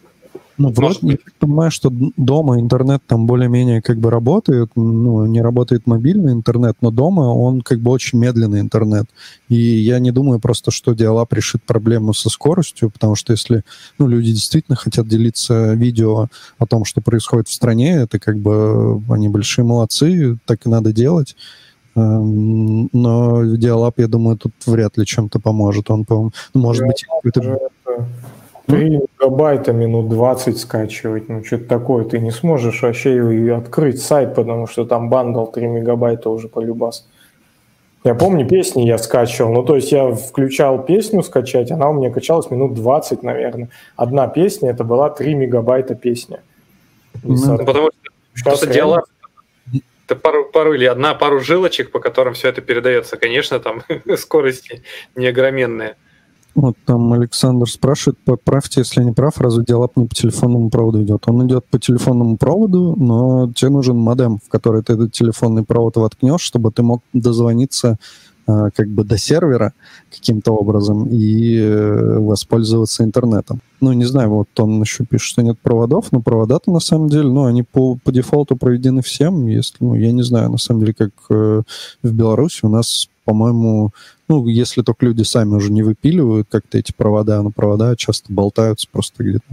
[0.59, 5.87] Ну, вроде, я понимаю, что дома интернет там более-менее как бы работает, ну, не работает
[5.87, 9.07] мобильный интернет, но дома он как бы очень медленный интернет.
[9.49, 13.65] И я не думаю просто, что Диалап решит проблему со скоростью, потому что если
[13.99, 16.29] ну, люди действительно хотят делиться видео
[16.59, 20.93] о том, что происходит в стране, это как бы они большие молодцы, так и надо
[20.93, 21.35] делать.
[21.95, 25.91] Эм, но Диалап, я думаю, тут вряд ли чем-то поможет.
[25.91, 27.69] Он, по может быть, какой-то
[28.67, 34.35] 3 мегабайта минут 20 скачивать, ну что-то такое, ты не сможешь вообще и открыть сайт,
[34.35, 37.09] потому что там бандл 3 мегабайта уже полюбас.
[38.05, 39.53] Я помню, песни я скачивал.
[39.53, 43.69] Ну, то есть я включал песню скачать, она у меня качалась минут 20, наверное.
[43.95, 46.43] Одна песня, это была 3 мегабайта песня.
[47.23, 47.91] Ну, потому
[48.35, 49.05] что дело
[50.07, 53.17] это пару, пару или одна пару жилочек, по которым все это передается.
[53.17, 53.83] Конечно, там
[54.17, 54.83] скорости
[55.15, 55.97] неогроменные.
[56.55, 61.23] Вот там Александр спрашивает, поправьте, если не прав, разве диалап не по телефонному проводу идет?
[61.27, 65.97] Он идет по телефонному проводу, но тебе нужен модем, в который ты этот телефонный провод
[65.97, 67.97] воткнешь, чтобы ты мог дозвониться
[68.47, 69.73] э, как бы до сервера
[70.11, 73.63] каким-то образом и э, воспользоваться интернетом.
[73.81, 77.31] Ну, не знаю, вот он еще пишет, что нет проводов, но провода-то на самом деле,
[77.31, 80.93] ну, они по, по дефолту проведены всем, если, ну, я не знаю, на самом деле,
[80.93, 81.63] как э,
[82.03, 83.93] в Беларуси у нас, по-моему,
[84.29, 88.89] ну, если только люди сами уже не выпиливают как-то эти провода, но провода часто болтаются
[88.91, 89.45] просто где-то.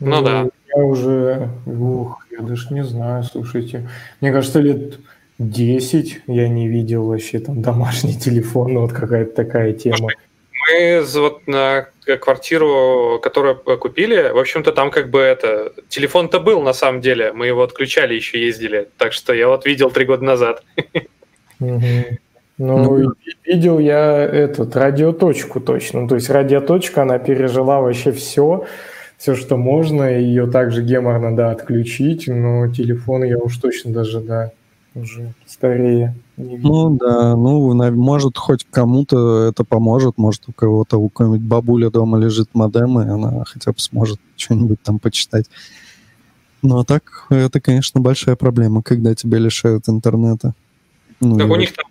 [0.00, 0.48] Ну, ну да.
[0.74, 3.88] Я уже, ух, я даже не знаю, слушайте.
[4.20, 4.98] Мне кажется, лет
[5.38, 10.08] 10 я не видел вообще там домашний телефон, вот какая-то такая тема.
[10.68, 11.88] Мы вот на
[12.20, 15.72] квартиру, которую купили, в общем-то, там как бы это...
[15.88, 18.88] Телефон-то был на самом деле, мы его отключали, еще ездили.
[18.96, 20.62] Так что я вот видел три года назад.
[21.60, 22.04] Ну,
[22.58, 23.14] ну,
[23.46, 26.06] видел я этот радиоточку точно.
[26.08, 28.66] То есть радиоточка, она пережила вообще все,
[29.16, 30.02] все, что можно.
[30.18, 34.50] Ее также геморно, да, отключить, но телефон я уж точно даже, да,
[34.94, 36.14] уже старее.
[36.36, 42.18] Ну да, ну, может, хоть кому-то это поможет, может, у кого-то, у кого-нибудь бабуля дома
[42.18, 45.46] лежит модем, и она хотя бы сможет что-нибудь там почитать.
[46.62, 50.52] Ну, а так, это, конечно, большая проблема, когда тебя лишают интернета.
[51.20, 51.86] Ну, так у них там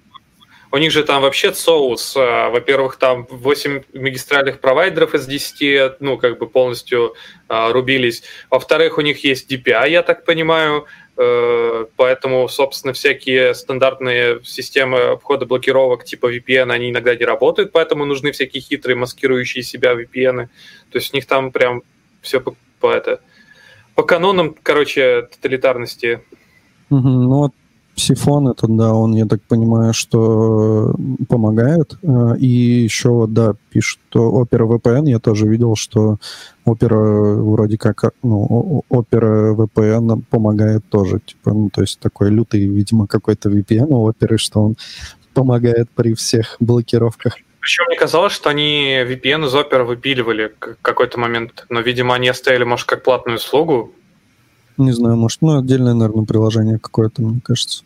[0.72, 2.16] у них же там вообще соус.
[2.16, 7.16] А, во-первых, там 8 магистральных провайдеров из 10, ну, как бы полностью
[7.48, 8.24] а, рубились.
[8.52, 10.86] Во-вторых, у них есть DPI, я так понимаю,
[11.18, 18.06] э, поэтому, собственно, всякие стандартные системы обхода блокировок типа VPN, они иногда не работают, поэтому
[18.06, 20.50] нужны всякие хитрые, маскирующие себя VPN.
[20.92, 21.82] То есть у них там прям
[22.22, 23.22] все по, по это
[23.96, 26.22] по канонам, короче, тоталитарности.
[26.90, 27.54] Ну вот
[28.00, 30.96] Сифон это, да, он, я так понимаю, что
[31.28, 31.98] помогает.
[32.02, 36.18] Э, и еще, да, пишет, что Opera VPN, я тоже видел, что
[36.66, 43.06] Opera вроде как, ну, Opera VPN помогает тоже, типа, ну, то есть такой лютый, видимо,
[43.06, 44.76] какой-то VPN у Opera, что он
[45.34, 47.36] помогает при всех блокировках.
[47.60, 52.30] Причем мне казалось, что они VPN из Opera выпиливали в какой-то момент, но, видимо, они
[52.30, 53.94] оставили, может, как платную услугу.
[54.78, 57.84] Не знаю, может, ну, отдельное, наверное, приложение какое-то, мне кажется.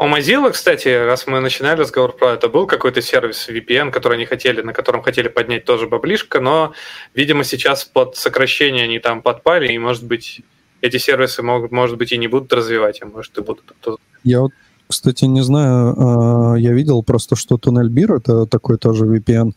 [0.00, 4.26] У Mozilla, кстати, раз мы начинали разговор про это, был какой-то сервис VPN, который они
[4.26, 6.72] хотели, на котором хотели поднять тоже баблишко, но,
[7.14, 10.42] видимо, сейчас под сокращение они там подпали, и, может быть,
[10.82, 13.74] эти сервисы могут, может быть, и не будут развивать, а может, и будут.
[14.22, 14.52] Я вот,
[14.86, 19.50] кстати, не знаю, а, я видел просто, что TunnelBeer— это такой тоже VPN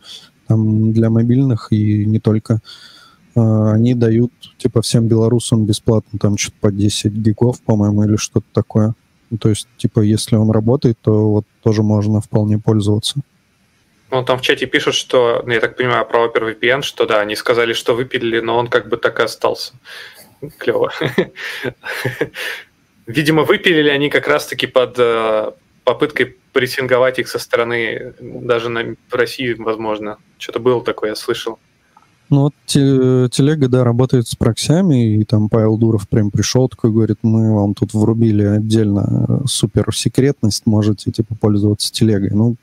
[0.48, 2.62] там, для мобильных и не только.
[3.36, 8.48] А, они дают, типа, всем белорусам бесплатно, там, что-то по 10 гигов, по-моему, или что-то
[8.54, 8.96] такое.
[9.32, 13.22] Ну, то есть, типа, если он работает, то вот тоже можно вполне пользоваться.
[14.12, 17.36] Ну, там в чате пишут, что, ну, я так понимаю, про OpenVPN, что да, они
[17.38, 19.74] сказали, что выпилили, но он как бы так и остался.
[20.58, 20.92] Клево.
[23.08, 25.52] Видимо, выпилили они как раз-таки под э,
[25.86, 30.18] попыткой прессинговать их со стороны, даже на России, возможно.
[30.38, 31.58] Что-то было такое, я слышал.
[32.32, 37.18] Ну вот телега, да, работает с проксями, и там Павел Дуров прям пришел, такой говорит,
[37.24, 42.30] мы вам тут врубили отдельно э, супер секретность, можете типа пользоваться телегой.
[42.32, 42.56] Ну,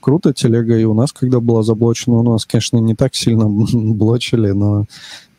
[0.00, 4.50] круто телега, и у нас, когда была заблочена, у нас, конечно, не так сильно блочили,
[4.50, 4.86] но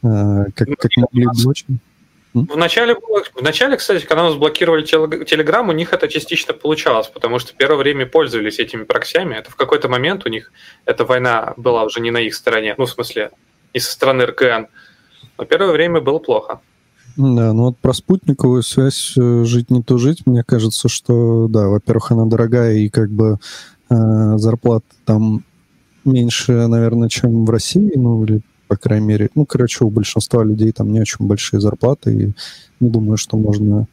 [0.01, 1.67] э, как, как могли блочить.
[2.33, 7.37] В начале, в начале, кстати, когда нас блокировали Телеграм, у них это частично получалось, потому
[7.37, 9.35] что первое время пользовались этими проксями.
[9.35, 10.53] Это в какой-то момент у них
[10.85, 12.75] эта война была уже не на их стороне.
[12.77, 13.29] Ну, в смысле,
[13.73, 14.67] и со стороны РКН.
[15.37, 16.59] Но первое время было плохо.
[17.15, 21.67] Да, ну вот про спутниковую связь э, жить не то жить, мне кажется, что, да,
[21.67, 23.37] во-первых, она дорогая, и как бы
[23.89, 25.43] э, зарплата там
[26.05, 30.71] меньше, наверное, чем в России, ну, или, по крайней мере, ну, короче, у большинства людей
[30.71, 32.33] там не очень большие зарплаты, и
[32.79, 33.87] не думаю, что можно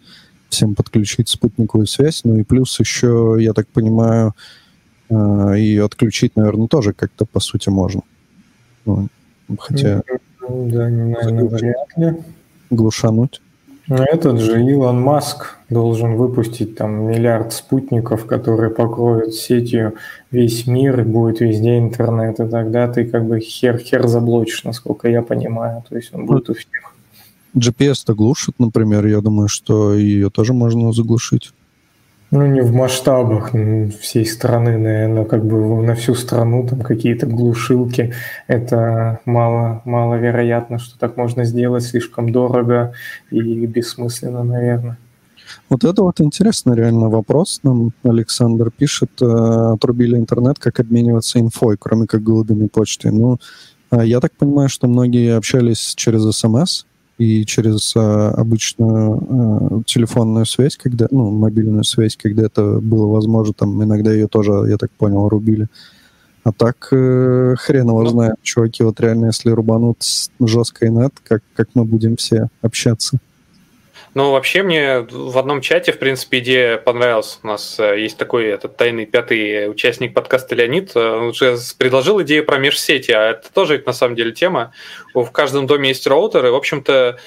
[0.49, 2.23] всем подключить спутниковую связь.
[2.25, 4.35] Ну и плюс еще, я так понимаю,
[5.09, 8.03] э, ее отключить, наверное, тоже как-то, по сути, можно.
[8.85, 9.09] Ну,
[9.59, 10.03] Хотя...
[10.49, 12.15] Да, наверное, вряд ли.
[12.71, 13.41] Глушануть.
[13.89, 19.95] Этот же Илон Маск должен выпустить там миллиард спутников, которые покроют сетью
[20.31, 25.23] весь мир, и будет везде интернет, и тогда ты как бы хер-хер заблочишь, насколько я
[25.23, 25.83] понимаю.
[25.89, 26.95] То есть он будет у всех.
[27.57, 31.53] GPS-то глушит, например, я думаю, что ее тоже можно заглушить.
[32.31, 33.51] Ну, не в масштабах
[34.01, 38.15] всей страны, наверное, как бы на всю страну там какие-то глушилки.
[38.47, 42.93] Это мало, маловероятно, что так можно сделать, слишком дорого
[43.33, 44.97] и бессмысленно, наверное.
[45.69, 47.61] Вот это вот интересный реально вопрос.
[47.65, 53.11] Нам Александр пишет, э, отрубили интернет, как обмениваться инфой, кроме как голубиной почты.
[53.11, 53.39] Ну,
[53.91, 56.85] а я так понимаю, что многие общались через СМС,
[57.21, 63.53] и через а, обычную а, телефонную связь, когда, ну, мобильную связь, когда это было возможно,
[63.53, 65.69] там иногда ее тоже, я так понял, рубили.
[66.45, 69.99] А так э, хрен его знает, чуваки, вот реально, если рубанут
[70.41, 73.19] жесткой нет, как, как мы будем все общаться.
[74.13, 77.39] Ну, вообще мне в одном чате, в принципе, идея понравилась.
[77.45, 80.91] У нас э, есть такой этот тайный пятый участник подкаста Леонид.
[80.97, 84.73] Э, он уже предложил идею про межсети, а это тоже на самом деле тема.
[85.15, 87.21] В каждом доме есть роутер, и, в общем-то,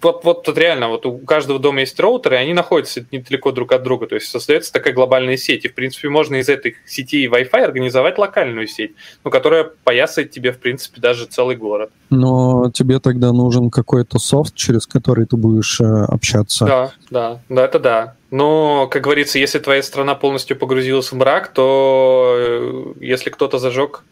[0.00, 3.72] вот, вот тут реально, вот у каждого дома есть роутеры, и они находятся недалеко друг
[3.72, 7.26] от друга, то есть создается такая глобальная сеть, и, в принципе, можно из этой сети
[7.26, 8.92] Wi-Fi организовать локальную сеть,
[9.24, 11.90] ну, которая поясает тебе, в принципе, даже целый город.
[12.10, 16.64] Но тебе тогда нужен какой-то софт, через который ты будешь э, общаться.
[16.64, 18.14] Да, да, да, это да.
[18.30, 24.04] Но, как говорится, если твоя страна полностью погрузилась в мрак, то э, если кто-то зажег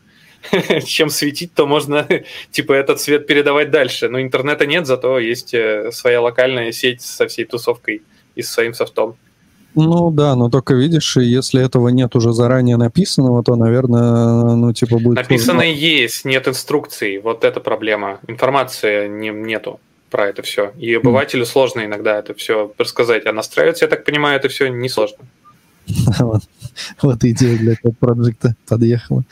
[0.84, 2.06] чем светить, то можно
[2.50, 4.08] типа этот свет передавать дальше.
[4.08, 8.02] Но интернета нет, зато есть э, своя локальная сеть со всей тусовкой
[8.34, 9.16] и с своим софтом.
[9.74, 14.98] Ну да, но только видишь, если этого нет уже заранее написанного, то, наверное, ну типа
[14.98, 15.16] будет...
[15.16, 17.18] Написано есть, нет инструкций.
[17.18, 18.18] Вот это проблема.
[18.26, 19.78] Информации не, нету
[20.10, 20.72] про это все.
[20.76, 21.46] И обывателю mm.
[21.46, 23.26] сложно иногда это все рассказать.
[23.26, 25.18] А настраиваться, я так понимаю, это все несложно.
[27.02, 29.24] вот идея для этого проекта подъехала.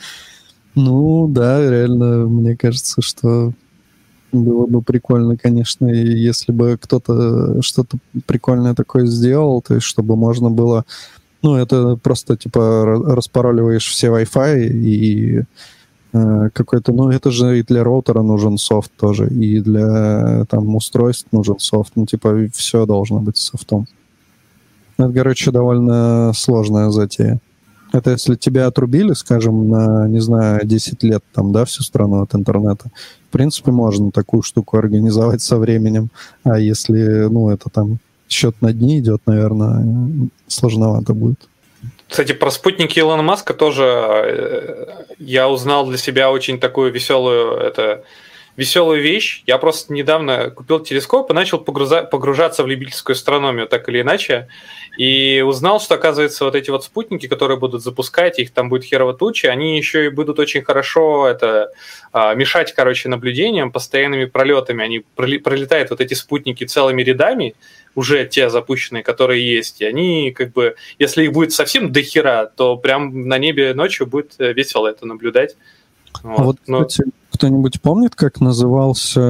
[0.81, 3.51] Ну да, реально, мне кажется, что
[4.31, 10.49] было бы прикольно, конечно, если бы кто-то что-то прикольное такое сделал, то есть чтобы можно
[10.49, 10.85] было...
[11.41, 15.43] Ну, это просто, типа, распароливаешь все Wi-Fi и
[16.13, 16.93] э, какой-то...
[16.93, 21.93] Ну, это же и для роутера нужен софт тоже, и для там устройств нужен софт.
[21.95, 23.85] Ну, типа, все должно быть софтом.
[24.97, 27.39] Это, короче, довольно сложная затея.
[27.91, 32.35] Это если тебя отрубили, скажем, на, не знаю, 10 лет, там, да, всю страну от
[32.35, 32.85] интернета.
[33.29, 36.09] В принципе, можно такую штуку организовать со временем.
[36.43, 41.39] А если, ну, это там счет на дни идет, наверное, сложновато будет.
[42.07, 44.85] Кстати, про спутники Илона Маска тоже э,
[45.19, 48.03] я узнал для себя очень такую веселую это
[48.59, 49.41] веселую вещь.
[49.47, 54.49] Я просто недавно купил телескоп и начал погруза- погружаться в любительскую астрономию, так или иначе.
[54.97, 59.13] И узнал, что, оказывается, вот эти вот спутники, которые будут запускать, их там будет херово
[59.13, 61.71] туча, они еще и будут очень хорошо это
[62.11, 64.83] а, мешать, короче, наблюдениям, постоянными пролетами.
[64.83, 67.55] Они пролетают вот эти спутники целыми рядами,
[67.95, 72.45] уже те запущенные, которые есть, и они как бы, если их будет совсем до хера,
[72.45, 75.55] то прям на небе ночью будет э, весело это наблюдать.
[76.23, 76.85] Вот, а вот Но...
[76.85, 77.09] кстати,
[77.39, 79.21] кто-нибудь помнит, как назывался,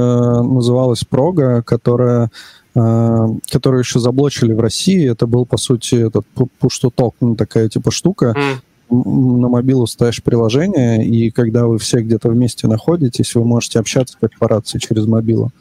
[0.42, 2.32] называлась прога, которая
[2.74, 5.10] э, которую еще заблочили в России.
[5.10, 8.36] Это был, по сути, этот push-to-talk, ну, такая типа штука.
[8.36, 8.56] Mm.
[8.90, 14.32] На мобилу ставишь приложение, и когда вы все где-то вместе находитесь, вы можете общаться как
[14.40, 15.52] по рации через мобилу.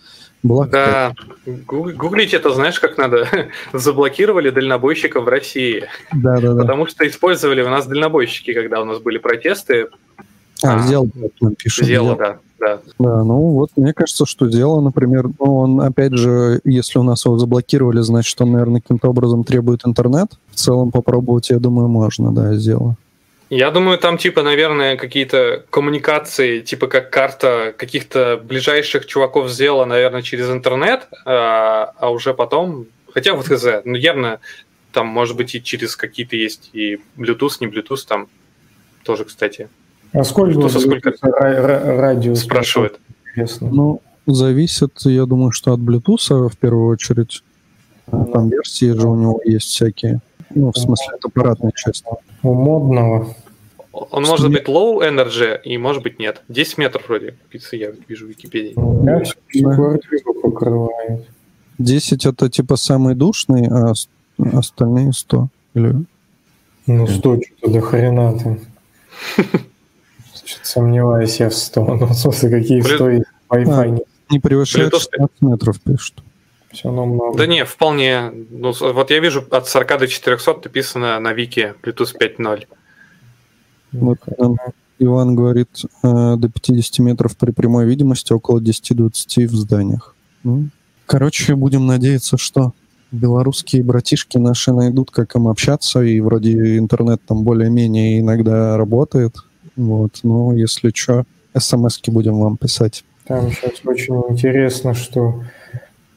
[0.42, 1.14] Была да,
[1.66, 3.28] гуглить это знаешь, как надо?
[3.74, 5.84] Заблокировали дальнобойщиков в России.
[6.14, 6.62] Да, да, да.
[6.62, 9.88] Потому что использовали у нас дальнобойщики, когда у нас были протесты,
[10.62, 11.08] а, а сделал,
[11.40, 11.84] нам пишет.
[11.84, 12.38] Сделал, да.
[12.58, 12.80] Да.
[12.98, 17.24] да, ну вот мне кажется, что дело, например, ну он, опять же, если у нас
[17.24, 20.32] его заблокировали, значит, он, наверное, каким-то образом требует интернет.
[20.50, 22.96] В целом попробовать, я думаю, можно, да, сделать.
[23.50, 30.20] Я думаю, там, типа, наверное, какие-то коммуникации, типа, как карта каких-то ближайших чуваков сделала, наверное,
[30.20, 34.40] через интернет, а, а уже потом, хотя вот хз, ну, явно
[34.92, 38.28] там, может быть, и через какие-то есть и Bluetooth, не Bluetooth там
[39.02, 39.68] тоже, кстати.
[40.12, 42.40] А сколько, Что, сколько радиус?
[42.40, 42.98] Спрашивает.
[43.30, 43.68] Интересно.
[43.70, 47.42] Ну, зависит, я думаю, что от Bluetooth в первую очередь.
[48.10, 50.20] Там версии же у него есть всякие.
[50.54, 52.04] Ну, в смысле, это аппаратная часть.
[52.42, 53.34] У модного.
[53.92, 56.42] Он что может быть low energy и может быть нет.
[56.48, 57.34] 10 метров вроде,
[57.72, 58.74] я вижу в Википедии.
[58.76, 59.22] Да,
[59.74, 61.26] квартиру покрывает.
[61.78, 63.92] 10 это типа самый душный, а
[64.52, 65.48] остальные 100?
[65.74, 65.94] Или...
[66.86, 68.38] Ну, 100 что-то до хрена
[70.54, 70.64] ты.
[70.64, 71.84] Сомневаюсь я в 100.
[71.84, 76.22] Ну, в смысле, какие 100 и Wi-Fi а, не превышает 16 метров, пишут.
[76.70, 77.38] Все равно много.
[77.38, 78.32] Да не, вполне.
[78.50, 82.66] Ну, вот я вижу от 40 до 400 написано на Вики Bluetooth 5.0.
[83.92, 84.56] Вот там
[84.98, 85.68] Иван говорит,
[86.02, 90.14] э, до 50 метров при прямой видимости, около 10-20 в зданиях.
[90.42, 90.68] Ну,
[91.06, 92.74] короче, будем надеяться, что
[93.12, 99.36] белорусские братишки наши найдут, как им общаться, и вроде интернет там более-менее иногда работает.
[99.78, 101.24] Вот, ну, если что,
[101.56, 103.04] смс-ки будем вам писать.
[103.28, 105.44] Там сейчас очень интересно, что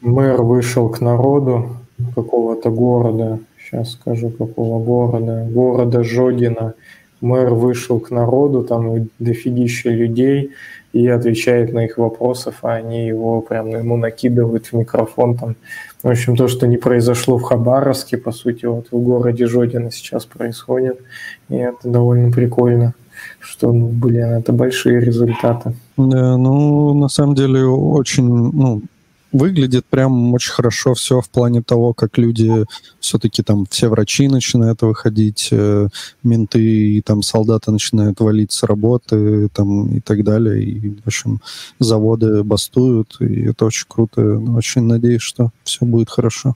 [0.02, 1.78] мэр вышел к народу
[2.16, 6.74] какого-то города, сейчас скажу, какого города, города Жодина.
[7.22, 10.54] Мэр вышел к народу, там дофигища людей,
[10.92, 15.38] и отвечает на их вопросов, а они его прям ему накидывают в микрофон.
[15.38, 15.56] Там.
[16.02, 20.26] В общем, то, что не произошло в Хабаровске, по сути, вот в городе Жодина сейчас
[20.26, 21.00] происходит,
[21.50, 22.96] и это довольно прикольно
[23.40, 25.74] что, ну, блин, это большие результаты.
[25.98, 28.82] Да, ну, на самом деле, очень, ну,
[29.32, 32.66] выглядит прям очень хорошо все в плане того, как люди
[33.00, 35.88] все-таки там все врачи начинают выходить, э,
[36.24, 40.64] менты и там солдаты начинают валить с работы там и так далее.
[40.64, 41.42] И, в общем,
[41.80, 44.22] заводы бастуют, и это очень круто.
[44.56, 46.56] Очень надеюсь, что все будет хорошо.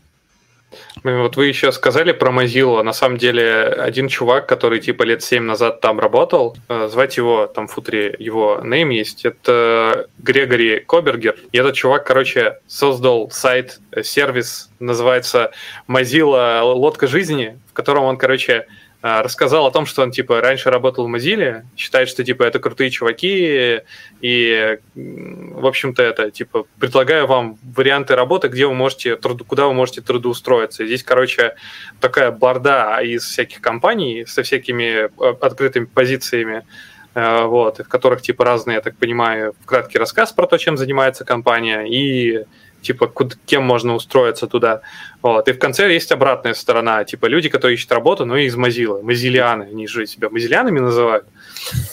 [1.04, 2.82] Вот вы еще сказали про Mozilla.
[2.84, 7.48] На самом деле, один чувак, который типа лет 7 назад там работал, э, звать его,
[7.48, 11.36] там в футре его нейм есть, это Грегори Кобергер.
[11.52, 15.52] И этот чувак, короче, создал сайт, э, сервис, называется
[15.88, 18.68] Mozilla Лодка жизни, в котором он, короче,
[19.08, 22.90] рассказал о том, что он, типа, раньше работал в Mozilla, считает, что, типа, это крутые
[22.90, 23.82] чуваки,
[24.20, 30.02] и, в общем-то, это, типа, предлагаю вам варианты работы, где вы можете, куда вы можете
[30.02, 30.88] трудоустроиться.
[30.88, 31.54] Здесь, короче,
[32.00, 36.66] такая борда из всяких компаний со всякими а, открытыми позициями,
[37.14, 41.26] а, вот, в которых, типа, разные, я так понимаю, краткий рассказ про то, чем занимается
[41.26, 42.46] компания, и
[42.86, 44.82] типа, куда, кем можно устроиться туда.
[45.22, 45.48] Вот.
[45.48, 49.64] И в конце есть обратная сторона, типа, люди, которые ищут работу, ну, из Mozilla, мазилианы,
[49.64, 51.26] они же себя мазилианами называют.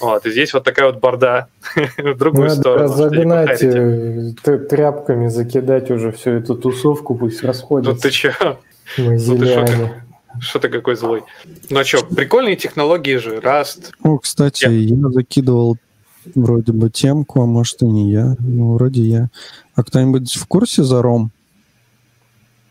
[0.01, 0.26] Вот.
[0.26, 1.49] И здесь вот такая вот борда
[1.97, 2.88] в другую Надо сторону.
[2.88, 4.32] Загнать, э,
[4.70, 7.93] тряпками закидать уже всю эту тусовку, пусть расходится.
[7.93, 8.34] Ну ты че?
[8.99, 10.05] Мазилиане.
[10.40, 11.22] Что ты какой злой?
[11.70, 13.93] Ну а что, прикольные технологии же, Rust.
[14.03, 15.76] О, кстати, я, я закидывал
[16.34, 18.36] вроде бы темку, а может и не я.
[18.38, 19.30] Ну, вроде я.
[19.75, 21.31] А кто-нибудь в курсе за Ром?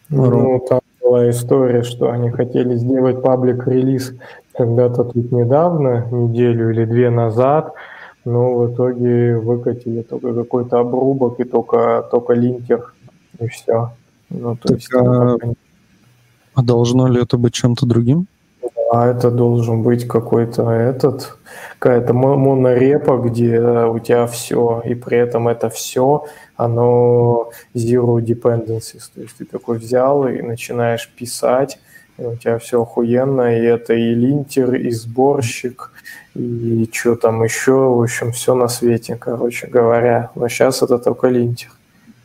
[0.10, 4.14] Ну, там была история, что они хотели сделать паблик-релиз
[4.54, 7.74] когда-то тут недавно, неделю или две назад,
[8.26, 12.93] но в итоге выкатили только какой-то обрубок и только, только линкер,
[13.39, 13.93] и все.
[14.30, 15.38] Ну, то так, есть, а,
[16.54, 18.28] а должно ли это быть чем-то другим?
[18.94, 21.38] А это должен быть какой-то этот,
[21.80, 26.26] какая-то монорепа, где у тебя все, и при этом это все,
[26.58, 29.04] оно zero dependencies.
[29.16, 31.80] То есть ты такой взял и начинаешь писать,
[32.18, 35.92] и у тебя все охуенно, и это и линтер, и сборщик,
[36.36, 40.32] и что там еще, в общем, все на свете, короче говоря.
[40.36, 41.70] Но сейчас это только линтер.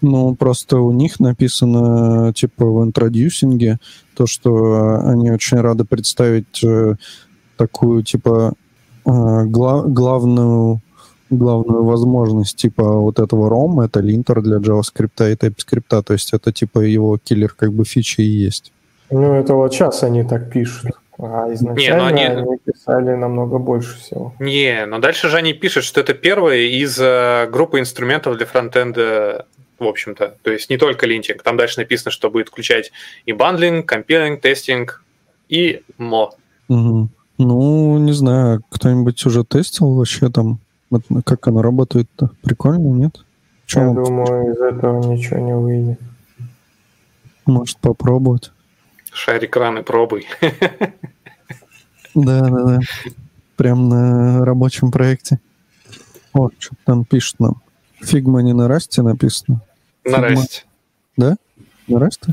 [0.01, 3.79] Ну, просто у них написано, типа, в интродюсинге,
[4.15, 6.97] то, что они очень рады представить э,
[7.57, 8.53] такую, типа,
[9.05, 9.11] э,
[9.45, 10.81] гла- главную
[11.31, 16.53] главную возможность типа вот этого ROM, это линтер для JavaScript и TypeScript, то есть это
[16.53, 18.73] типа его киллер как бы фичи и есть.
[19.11, 20.93] Ну, это вот сейчас они так пишут.
[21.19, 22.43] А изначально не, они...
[22.43, 24.35] они писали намного больше всего.
[24.39, 29.47] Не, но дальше же они пишут, что это первое из э, группы инструментов для фронтенда
[29.79, 30.37] в общем-то.
[30.43, 31.43] То есть не только линтинг.
[31.43, 32.93] Там дальше написано, что будет включать
[33.25, 35.05] и бандлинг, компилинг, тестинг
[35.49, 36.35] и мо.
[36.69, 37.09] Угу.
[37.39, 40.59] Ну, не знаю, кто-нибудь уже тестил вообще там?
[41.25, 42.31] Как оно работает-то?
[42.43, 43.25] Прикольно, нет?
[43.67, 46.01] Чем Я думаю, из этого ничего не выйдет.
[47.45, 48.53] Может, попробовать.
[49.13, 50.27] Шарик раны пробуй.
[52.15, 52.81] Да, да, да.
[53.57, 55.41] Прям на рабочем проекте.
[56.33, 57.63] Вот, что там пишут нам.
[58.01, 59.61] Фигма не на расте написано.
[60.05, 60.65] На расте.
[61.17, 61.37] Да?
[61.87, 62.33] На расте?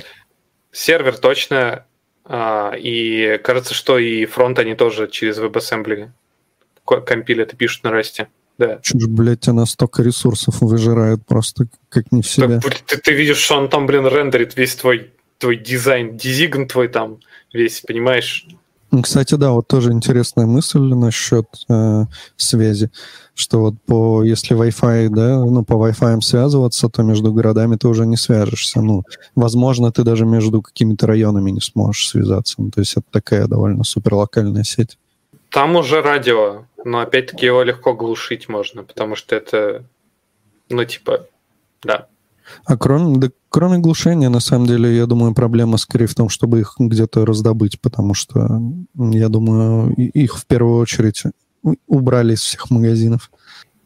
[0.72, 1.86] Сервер точно.
[2.26, 6.10] А, и кажется, что и фронт они тоже через WebAssembly
[6.86, 8.28] компилят и пишут на расте.
[8.58, 8.80] Да.
[8.82, 12.60] Чушь, блядь, она столько ресурсов выжирает просто как не в себя.
[12.60, 16.88] Так, ты, ты видишь, что он там, блин, рендерит весь твой, твой дизайн, дизигн твой
[16.88, 17.20] там
[17.52, 18.48] весь, понимаешь?
[19.02, 22.04] Кстати, да, вот тоже интересная мысль насчет э,
[22.36, 22.92] связи,
[23.34, 28.06] что вот по если Wi-Fi, да, ну по Wi-Fi связываться, то между городами ты уже
[28.06, 28.82] не свяжешься.
[28.82, 29.04] Ну,
[29.36, 32.56] возможно, ты даже между какими-то районами не сможешь связаться.
[32.60, 34.98] Ну, то есть это такая довольно суперлокальная сеть.
[35.50, 39.84] Там уже радио, но опять-таки его легко глушить можно, потому что это,
[40.70, 41.28] ну типа,
[41.82, 42.08] да,
[42.66, 46.60] а кроме, да, кроме глушения, на самом деле, я думаю, проблема скорее в том, чтобы
[46.60, 48.62] их где-то раздобыть, потому что,
[48.96, 51.24] я думаю, их в первую очередь
[51.88, 53.32] убрали из всех магазинов.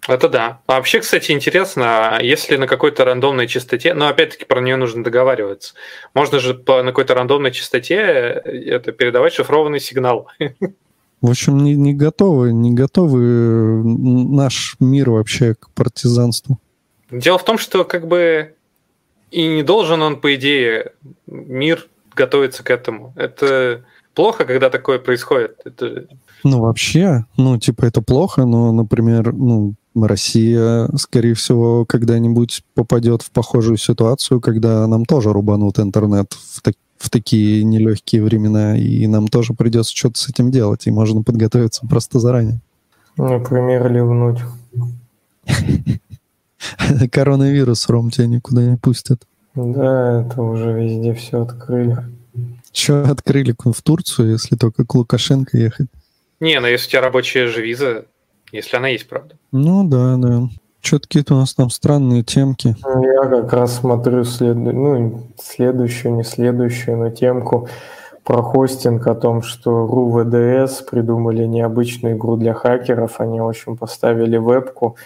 [0.08, 0.62] Это да.
[0.68, 5.74] А вообще, кстати, интересно, если на какой-то рандомной частоте, но опять-таки про нее нужно договариваться,
[6.14, 10.28] можно же по, на какой-то рандомной частоте э, это передавать шифрованный сигнал.
[11.22, 16.60] В общем, не, не готовы, не готовы наш мир вообще к партизанству.
[17.12, 18.56] Дело в том, что как бы
[19.32, 20.92] и не должен он, по идее,
[21.28, 23.14] мир готовиться к этому.
[23.16, 25.60] Это плохо, когда такое происходит.
[25.66, 26.06] Это...
[26.44, 33.32] Ну, вообще, ну, типа, это плохо, но, например, ну, Россия, скорее всего, когда-нибудь попадет в
[33.32, 39.28] похожую ситуацию, когда нам тоже рубанут интернет в, так в такие нелегкие времена, и нам
[39.28, 42.60] тоже придется что-то с этим делать, и можно подготовиться просто заранее.
[43.18, 44.40] Например, ливнуть.
[47.12, 49.24] Коронавирус, Ром, тебя никуда не пустят.
[49.56, 51.98] Да, это уже везде все открыли.
[52.72, 55.88] Че открыли в Турцию, если только к Лукашенко ехать?
[56.40, 58.06] Не, ну если у тебя рабочая же виза,
[58.52, 59.36] если она есть, правда.
[59.52, 60.50] Ну да, да.
[60.82, 62.76] Что какие-то у нас там странные темки.
[62.86, 64.56] Я как раз смотрю след...
[64.56, 67.68] ну, следующую, не следующую, но темку
[68.24, 73.20] про хостинг, о том, что РУ-ВДС придумали необычную игру для хакеров.
[73.20, 74.98] Они, в общем, поставили вебку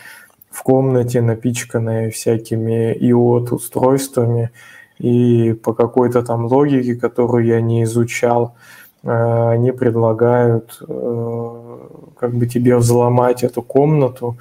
[0.51, 4.51] в комнате, напичканной всякими IOT-устройствами,
[4.99, 8.55] и по какой-то там логике, которую я не изучал,
[9.03, 11.77] э, они предлагают э,
[12.19, 14.37] как бы тебе взломать эту комнату,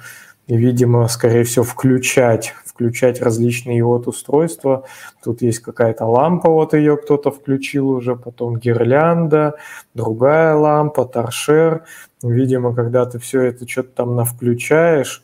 [0.47, 4.83] и, видимо, скорее всего, включать, включать различные вот устройства.
[5.23, 9.55] Тут есть какая-то лампа, вот ее кто-то включил уже, потом гирлянда,
[9.93, 11.83] другая лампа, торшер.
[12.21, 15.23] Видимо, когда ты все это что-то там навключаешь,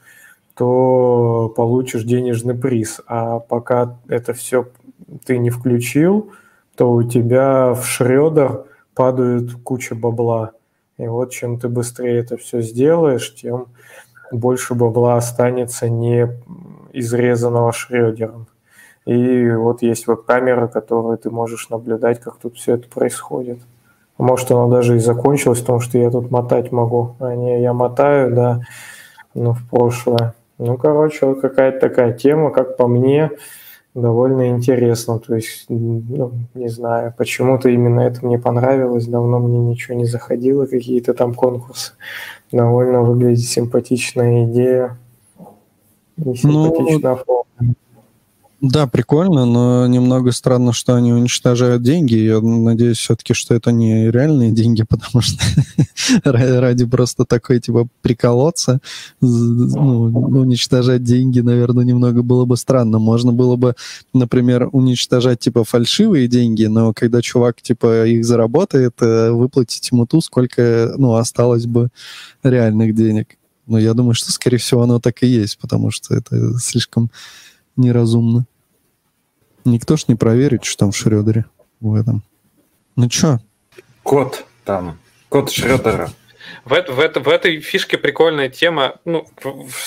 [0.58, 3.02] то получишь денежный приз.
[3.08, 4.68] А пока это все
[5.26, 6.32] ты не включил,
[6.76, 8.66] то у тебя в шредер
[8.96, 10.52] падает куча бабла.
[10.98, 13.68] И вот чем ты быстрее это все сделаешь, тем
[14.32, 16.28] больше бабла останется не
[16.92, 18.48] изрезанного шредером.
[19.06, 23.60] И вот есть веб-камера, которую ты можешь наблюдать, как тут все это происходит.
[24.18, 27.16] Может, оно даже и закончилось, потому что я тут мотать могу.
[27.20, 28.62] А не, я мотаю, да,
[29.36, 30.34] но в прошлое.
[30.58, 33.32] Ну, короче, вот какая-то такая тема, как по мне,
[33.94, 35.20] довольно интересно.
[35.20, 39.08] То есть, ну, не знаю, почему-то именно это мне понравилось.
[39.08, 41.94] Давно мне ничего не заходило, какие-то там конкурсы
[42.52, 44.98] довольно выглядит симпатичная идея.
[46.18, 47.20] И симпатично
[47.60, 47.76] ну,
[48.60, 52.16] да, прикольно, но немного странно, что они уничтожают деньги.
[52.16, 55.44] Я надеюсь все-таки, что это не реальные деньги, потому что
[56.24, 58.80] ради просто такой, типа, приколоться,
[59.22, 60.06] ну,
[60.40, 62.98] уничтожать деньги, наверное, немного было бы странно.
[62.98, 63.76] Можно было бы,
[64.14, 70.20] например, уничтожать, типа, фальшивые деньги, но когда чувак, типа, их заработает, э, выплатить ему ту,
[70.20, 71.90] сколько, ну, осталось бы
[72.42, 73.38] реальных денег.
[73.68, 77.12] Но я думаю, что, скорее всего, оно так и есть, потому что это слишком
[77.78, 78.46] неразумно.
[79.66, 81.46] Никто ж не проверит, что там в Шредере
[81.80, 82.24] в этом.
[82.96, 83.40] Ну чё?
[84.04, 84.98] Код там.
[85.30, 86.10] Код Шредера.
[86.64, 89.26] В, в, в, в этой фишке прикольная тема, ну,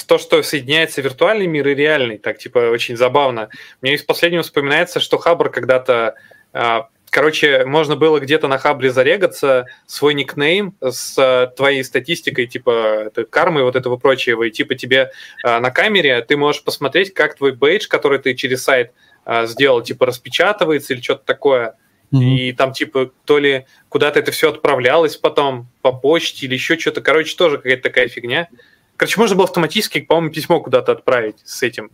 [0.07, 3.49] то, что соединяется виртуальный мир и реальный, так, типа, очень забавно.
[3.81, 6.15] Мне из последнего вспоминается, что Хабр когда-то
[6.53, 13.11] а, Короче, можно было где-то на Хабре зарегаться, свой никнейм с э, твоей статистикой, типа
[13.31, 15.11] кармы вот этого прочего, и типа тебе
[15.45, 18.93] э, на камере ты можешь посмотреть, как твой бейдж, который ты через сайт
[19.27, 21.75] э, сделал, типа распечатывается или что-то такое.
[22.13, 22.23] Mm-hmm.
[22.23, 27.01] И там, типа, то ли куда-то это все отправлялось потом по почте или еще что-то.
[27.01, 28.49] Короче, тоже какая-то такая фигня.
[28.97, 31.91] Короче, можно было автоматически, по-моему, письмо куда-то отправить с этим.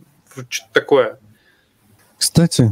[0.49, 1.19] Что-то такое.
[2.17, 2.71] Кстати,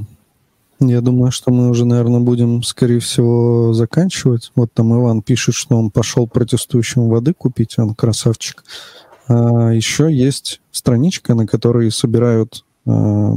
[0.79, 4.51] я думаю, что мы уже, наверное, будем, скорее всего, заканчивать.
[4.55, 8.63] Вот там Иван пишет, что он пошел протестующим воды купить, он красавчик.
[9.27, 13.33] А еще есть страничка, на которой собирают а,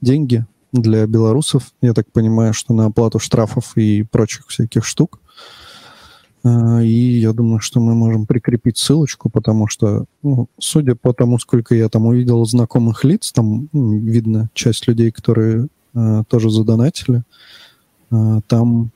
[0.00, 1.72] деньги для белорусов.
[1.80, 5.18] Я так понимаю, что на оплату штрафов и прочих всяких штук.
[6.44, 11.38] А, и я думаю, что мы можем прикрепить ссылочку, потому что, ну, судя по тому,
[11.38, 15.68] сколько я там увидел знакомых лиц, там видно часть людей, которые
[16.28, 17.22] тоже задонатили.
[18.10, 18.90] Э, там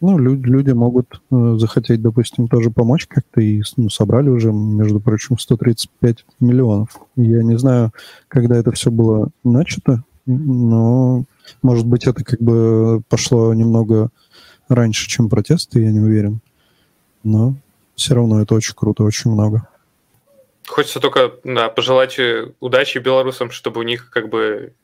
[0.00, 5.00] ну, люди, люди могут э, захотеть, допустим, тоже помочь как-то, и ну, собрали уже, между
[5.00, 7.00] прочим, 135 миллионов.
[7.16, 7.92] Я не знаю,
[8.28, 11.24] когда это все было начато, но,
[11.62, 14.10] может быть, это как бы пошло немного
[14.68, 16.40] раньше, чем протесты, я не уверен.
[17.22, 17.54] Но
[17.94, 19.68] все равно это очень круто, очень много.
[20.66, 24.74] Хочется только да, пожелать э, удачи белорусам, чтобы у них как бы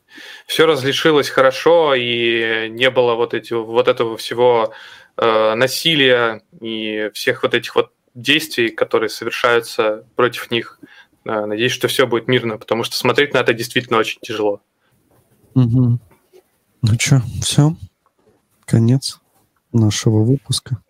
[0.47, 4.73] все разрешилось хорошо и не было вот, эти, вот этого всего
[5.16, 10.81] э, насилия и всех вот этих вот действий, которые совершаются против них.
[11.24, 14.61] Э, надеюсь, что все будет мирно, потому что смотреть на это действительно очень тяжело.
[15.55, 15.98] Угу.
[16.82, 17.74] Ну что, все,
[18.66, 19.20] конец
[19.73, 20.82] нашего выпуска.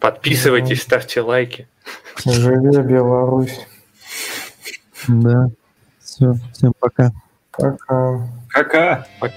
[0.00, 1.68] Подписывайтесь, ну, ставьте лайки.
[2.24, 3.66] Живи Беларусь.
[5.06, 5.48] Да.
[6.02, 7.12] Все, всем пока.
[7.52, 8.28] Пока.
[8.52, 9.06] Пока.
[9.20, 9.34] пока.